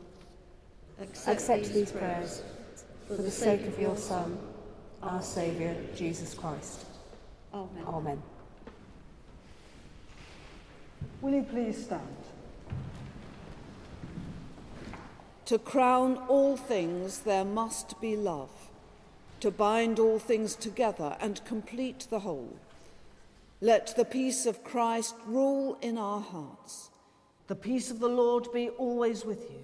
accept, 1.00 1.38
accept 1.38 1.62
these, 1.62 1.74
these 1.74 1.92
prayers, 1.94 2.42
prayers 2.42 2.84
for 3.08 3.14
the 3.14 3.32
sake 3.32 3.66
of 3.66 3.80
your 3.80 3.96
Son, 3.96 4.38
our 5.02 5.22
Saviour, 5.22 5.74
Jesus 5.96 6.34
Christ. 6.34 6.84
Amen. 7.54 7.84
Amen. 7.88 8.24
Will 11.22 11.34
you 11.34 11.44
please 11.44 11.82
stand? 11.82 12.17
To 15.48 15.58
crown 15.58 16.18
all 16.28 16.58
things, 16.58 17.20
there 17.20 17.46
must 17.46 18.02
be 18.02 18.18
love. 18.18 18.52
To 19.40 19.50
bind 19.50 19.98
all 19.98 20.20
things 20.20 20.56
together 20.56 21.16
and 21.22 21.44
complete 21.46 22.06
the 22.10 22.20
whole. 22.20 22.54
Let 23.62 23.96
the 23.96 24.04
peace 24.04 24.46
of 24.46 24.66
Christ 24.66 25.16
rule 25.26 25.78
in 25.82 25.98
our 25.98 26.20
hearts. 26.20 26.90
The 27.48 27.56
peace 27.56 27.90
of 27.90 28.00
the 28.00 28.10
Lord 28.10 28.52
be 28.52 28.68
always 28.72 29.24
with 29.24 29.50
you. 29.50 29.64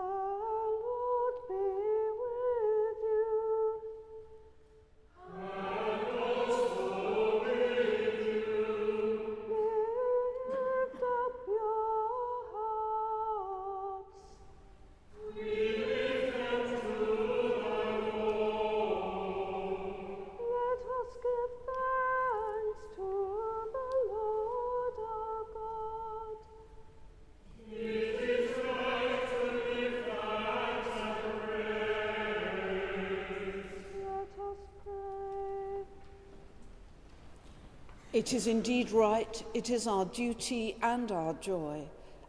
It 38.21 38.33
is 38.33 38.45
indeed 38.45 38.91
right, 38.91 39.43
it 39.55 39.71
is 39.71 39.87
our 39.87 40.05
duty 40.05 40.77
and 40.83 41.11
our 41.11 41.33
joy, 41.41 41.81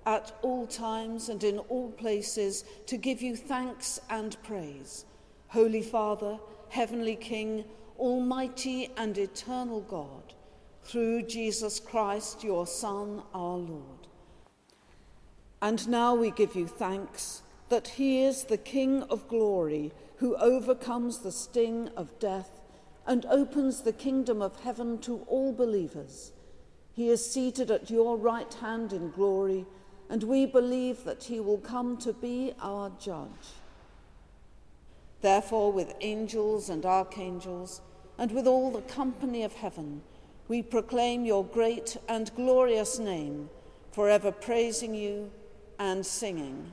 at 0.07 0.33
all 0.41 0.67
times 0.67 1.29
and 1.29 1.45
in 1.45 1.59
all 1.59 1.91
places, 1.91 2.65
to 2.87 2.97
give 2.97 3.21
you 3.21 3.37
thanks 3.37 4.01
and 4.09 4.43
praise. 4.43 5.05
Holy 5.49 5.83
Father, 5.83 6.39
Heavenly 6.71 7.15
King, 7.15 7.67
Almighty 7.99 8.89
and 8.97 9.19
eternal 9.19 9.83
God, 9.83 10.33
through 10.83 11.25
Jesus 11.25 11.79
Christ, 11.79 12.43
your 12.43 12.67
Son, 12.67 13.23
our 13.35 13.59
Lord. 13.59 14.07
And 15.61 15.87
now 15.87 16.15
we 16.15 16.31
give 16.31 16.57
you 16.57 16.67
thanks 16.67 17.43
that 17.69 17.87
he 17.87 18.25
is 18.25 18.45
the 18.45 18.57
King 18.57 19.03
of 19.11 19.29
glory 19.29 19.93
who 20.17 20.37
overcomes 20.37 21.19
the 21.19 21.33
sting 21.33 21.91
of 21.99 22.19
death 22.19 22.62
and 23.07 23.27
opens 23.27 23.81
the 23.81 23.93
kingdom 23.93 24.41
of 24.41 24.61
heaven 24.61 24.99
to 24.99 25.25
all 25.29 25.53
believers. 25.53 26.33
He 26.95 27.09
is 27.09 27.29
seated 27.29 27.71
at 27.71 27.91
your 27.91 28.17
right 28.17 28.53
hand 28.55 28.93
in 28.93 29.11
glory, 29.11 29.67
and 30.09 30.23
we 30.23 30.47
believe 30.47 31.05
that 31.05 31.25
he 31.25 31.41
will 31.41 31.59
come 31.59 31.97
to 31.99 32.13
be 32.13 32.53
our 32.61 32.91
judge. 33.01 33.57
Therefore, 35.21 35.73
with 35.73 35.95
angels 36.01 36.69
and 36.69 36.85
archangels, 36.85 37.81
and 38.19 38.31
with 38.33 38.47
all 38.47 38.71
the 38.71 38.83
company 38.83 39.43
of 39.43 39.55
heaven, 39.55 40.03
we 40.49 40.63
proclaim 40.63 41.25
your 41.25 41.45
great 41.45 41.97
and 42.09 42.35
glorious 42.35 42.99
name, 42.99 43.49
forever 43.93 44.31
praising 44.31 44.95
you 44.95 45.31
and 45.79 46.05
singing. 46.05 46.73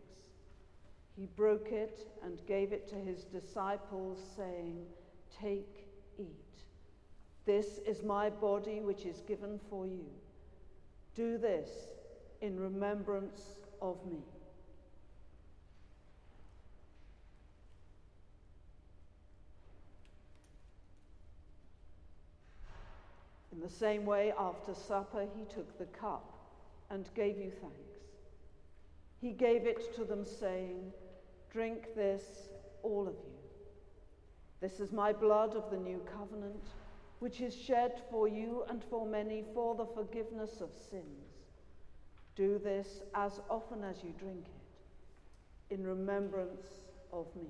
He 1.17 1.25
broke 1.25 1.71
it 1.71 2.07
and 2.23 2.45
gave 2.47 2.71
it 2.71 2.87
to 2.89 2.95
his 2.95 3.25
disciples, 3.25 4.19
saying, 4.35 4.85
Take, 5.39 5.87
eat. 6.17 6.25
This 7.45 7.79
is 7.85 8.03
my 8.03 8.29
body, 8.29 8.79
which 8.79 9.05
is 9.05 9.21
given 9.27 9.59
for 9.69 9.85
you. 9.85 10.05
Do 11.15 11.37
this 11.37 11.69
in 12.41 12.59
remembrance 12.59 13.41
of 13.81 13.97
me. 14.05 14.23
In 23.51 23.59
the 23.59 23.69
same 23.69 24.05
way, 24.05 24.33
after 24.39 24.73
supper, 24.73 25.27
he 25.35 25.43
took 25.53 25.77
the 25.77 25.85
cup 25.85 26.31
and 26.89 27.07
gave 27.15 27.37
you 27.37 27.51
thanks. 27.61 27.90
He 29.21 29.31
gave 29.31 29.67
it 29.67 29.93
to 29.95 30.03
them, 30.03 30.25
saying, 30.25 30.91
Drink 31.51 31.95
this, 31.95 32.49
all 32.81 33.07
of 33.07 33.13
you. 33.13 33.37
This 34.59 34.79
is 34.79 34.91
my 34.91 35.13
blood 35.13 35.55
of 35.55 35.69
the 35.69 35.77
new 35.77 36.01
covenant, 36.17 36.65
which 37.19 37.39
is 37.39 37.55
shed 37.55 38.01
for 38.09 38.27
you 38.27 38.63
and 38.67 38.83
for 38.83 39.05
many 39.05 39.43
for 39.53 39.75
the 39.75 39.85
forgiveness 39.85 40.59
of 40.59 40.71
sins. 40.73 41.27
Do 42.35 42.59
this 42.63 43.01
as 43.13 43.41
often 43.49 43.83
as 43.83 44.03
you 44.03 44.13
drink 44.17 44.45
it, 44.47 45.75
in 45.75 45.85
remembrance 45.85 46.65
of 47.13 47.27
me. 47.35 47.49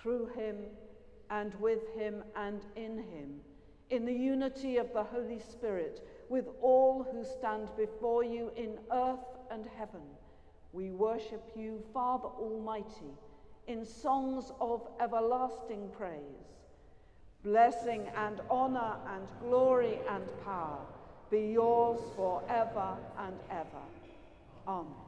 through 0.00 0.26
him 0.36 0.56
and 1.30 1.54
with 1.60 1.80
him 1.96 2.22
and 2.36 2.62
in 2.76 2.98
him, 2.98 3.40
in 3.90 4.04
the 4.04 4.12
unity 4.12 4.76
of 4.76 4.92
the 4.92 5.02
Holy 5.02 5.38
Spirit, 5.38 6.06
with 6.28 6.46
all 6.60 7.06
who 7.10 7.24
stand 7.24 7.68
before 7.76 8.22
you 8.22 8.50
in 8.56 8.78
earth 8.92 9.24
and 9.50 9.64
heaven, 9.76 10.02
we 10.72 10.90
worship 10.90 11.50
you, 11.56 11.82
Father 11.94 12.28
Almighty, 12.28 13.12
in 13.66 13.84
songs 13.84 14.52
of 14.60 14.86
everlasting 15.00 15.88
praise. 15.96 16.20
Blessing 17.44 18.06
and 18.16 18.40
honor 18.50 18.96
and 19.14 19.26
glory 19.40 19.98
and 20.10 20.24
power 20.44 20.80
be 21.30 21.52
yours 21.52 22.00
forever 22.16 22.96
and 23.18 23.36
ever. 23.50 23.84
Amen. 24.66 25.07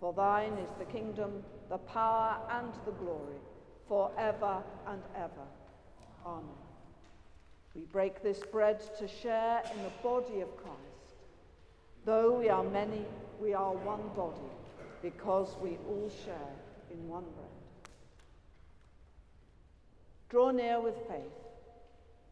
For 0.00 0.12
thine 0.12 0.52
is 0.52 0.70
the 0.78 0.84
kingdom, 0.84 1.42
the 1.70 1.78
power, 1.78 2.36
and 2.50 2.72
the 2.84 2.92
glory, 2.92 3.40
for 3.88 4.10
ever 4.18 4.62
and 4.86 5.02
ever. 5.16 5.46
Amen. 6.26 6.44
We 7.74 7.82
break 7.82 8.22
this 8.22 8.40
bread 8.52 8.80
to 8.98 9.08
share 9.08 9.62
in 9.74 9.82
the 9.82 9.92
body 10.02 10.40
of 10.40 10.54
Christ. 10.56 10.76
Though 12.04 12.38
we 12.38 12.48
are 12.48 12.62
many, 12.62 13.04
we 13.40 13.54
are 13.54 13.72
one 13.72 14.08
body, 14.14 14.52
because 15.02 15.56
we 15.62 15.78
all 15.88 16.10
share 16.24 16.54
in 16.90 17.08
one 17.08 17.24
bread. 17.24 17.90
Draw 20.28 20.50
near 20.50 20.80
with 20.80 20.96
faith. 21.08 21.22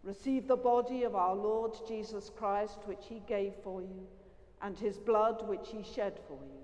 Receive 0.03 0.47
the 0.47 0.57
body 0.57 1.05
of 1.05 1.15
our 1.15 1.35
Lord 1.35 1.73
Jesus 1.89 2.31
Christ, 2.37 2.79
which 2.85 3.05
he 3.09 3.23
gave 3.27 3.55
for 3.63 3.81
you, 3.81 4.07
and 4.61 4.79
his 4.79 4.99
blood, 4.99 5.49
which 5.49 5.69
he 5.71 5.83
shed 5.83 6.21
for 6.29 6.39
you 6.45 6.64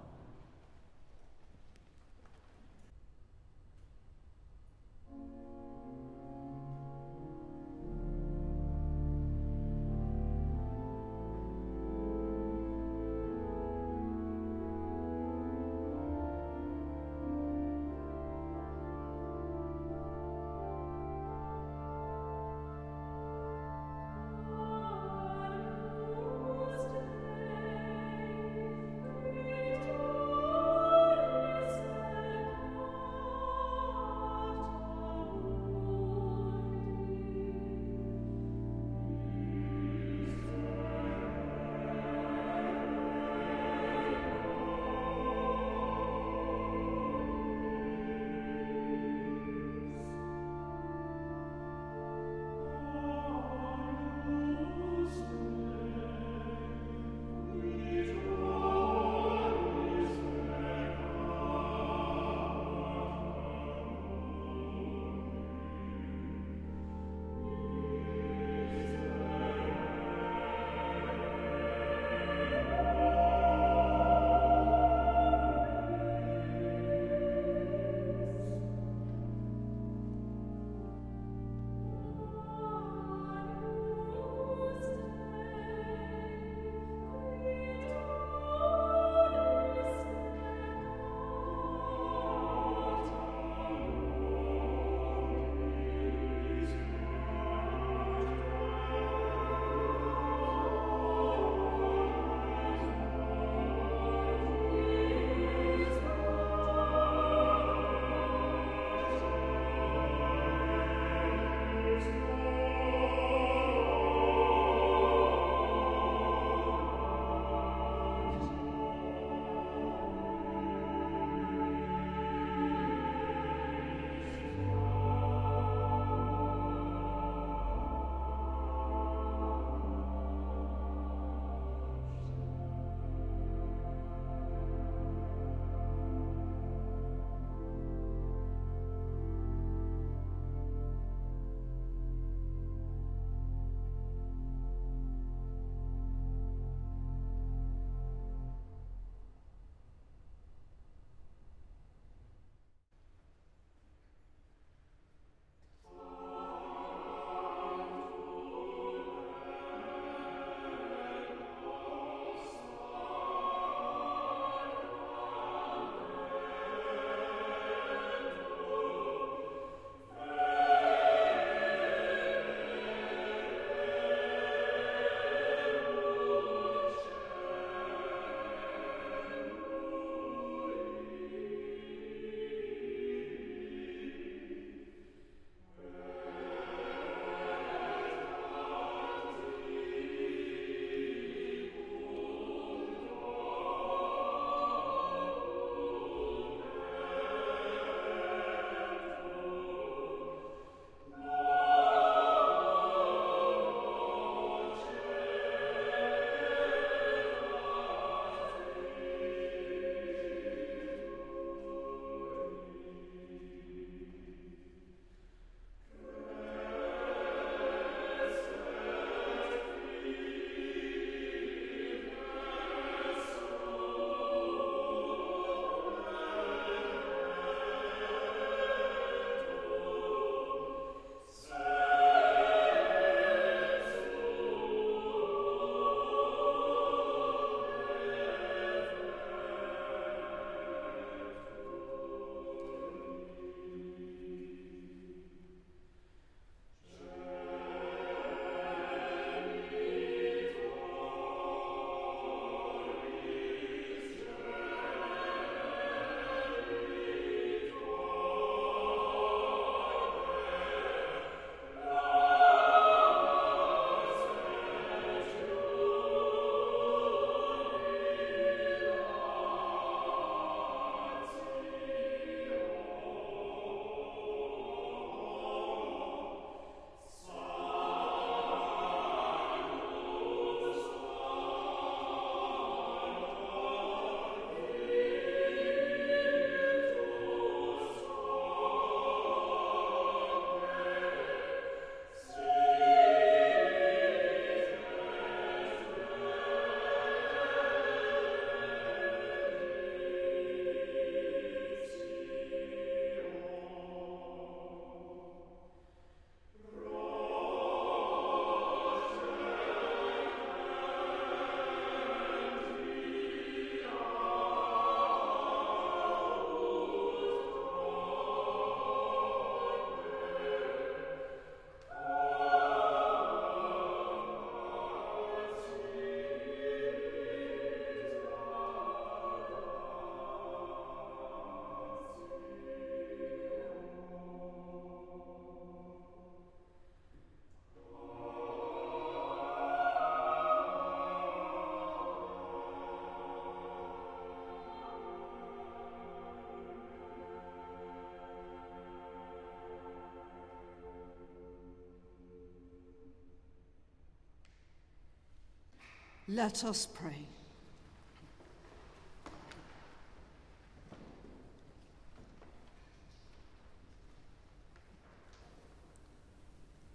Let 356.27 356.63
us 356.63 356.85
pray. 356.85 357.27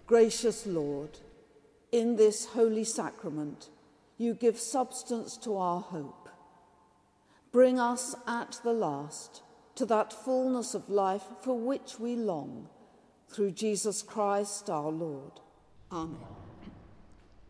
Gracious 0.07 0.67
Lord, 0.67 1.19
in 1.91 2.15
this 2.15 2.47
holy 2.47 2.85
sacrament, 2.85 3.71
you 4.19 4.35
give 4.35 4.59
substance 4.59 5.37
to 5.39 5.57
our 5.57 5.81
hope. 5.81 6.29
Bring 7.51 7.81
us 7.81 8.15
at 8.27 8.61
the 8.63 8.73
last 8.73 9.43
to 9.75 9.85
that 9.87 10.13
fullness 10.13 10.75
of 10.75 10.89
life 10.89 11.25
for 11.43 11.59
which 11.59 11.99
we 11.99 12.15
long, 12.15 12.69
through 13.29 13.51
Jesus 13.51 14.01
Christ 14.03 14.71
our 14.71 14.91
Lord. 14.91 15.41
Amen. 15.91 16.17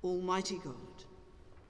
Almighty 0.03 0.59
God, 0.65 1.05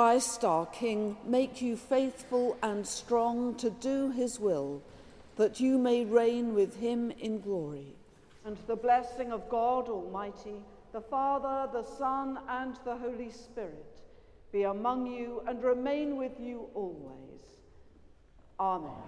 Christ 0.00 0.46
our 0.46 0.64
King, 0.64 1.18
make 1.26 1.60
you 1.60 1.76
faithful 1.76 2.56
and 2.62 2.86
strong 2.86 3.54
to 3.56 3.68
do 3.68 4.10
his 4.10 4.40
will, 4.40 4.80
that 5.36 5.60
you 5.60 5.76
may 5.76 6.06
reign 6.06 6.54
with 6.54 6.80
him 6.80 7.10
in 7.20 7.38
glory. 7.38 7.92
And 8.46 8.56
the 8.66 8.76
blessing 8.76 9.30
of 9.30 9.50
God 9.50 9.90
Almighty, 9.90 10.64
the 10.92 11.02
Father, 11.02 11.70
the 11.70 11.84
Son, 11.98 12.38
and 12.48 12.78
the 12.86 12.96
Holy 12.96 13.30
Spirit 13.30 14.00
be 14.50 14.62
among 14.62 15.06
you 15.06 15.42
and 15.46 15.62
remain 15.62 16.16
with 16.16 16.40
you 16.40 16.70
always. 16.72 17.42
Amen. 18.58 19.02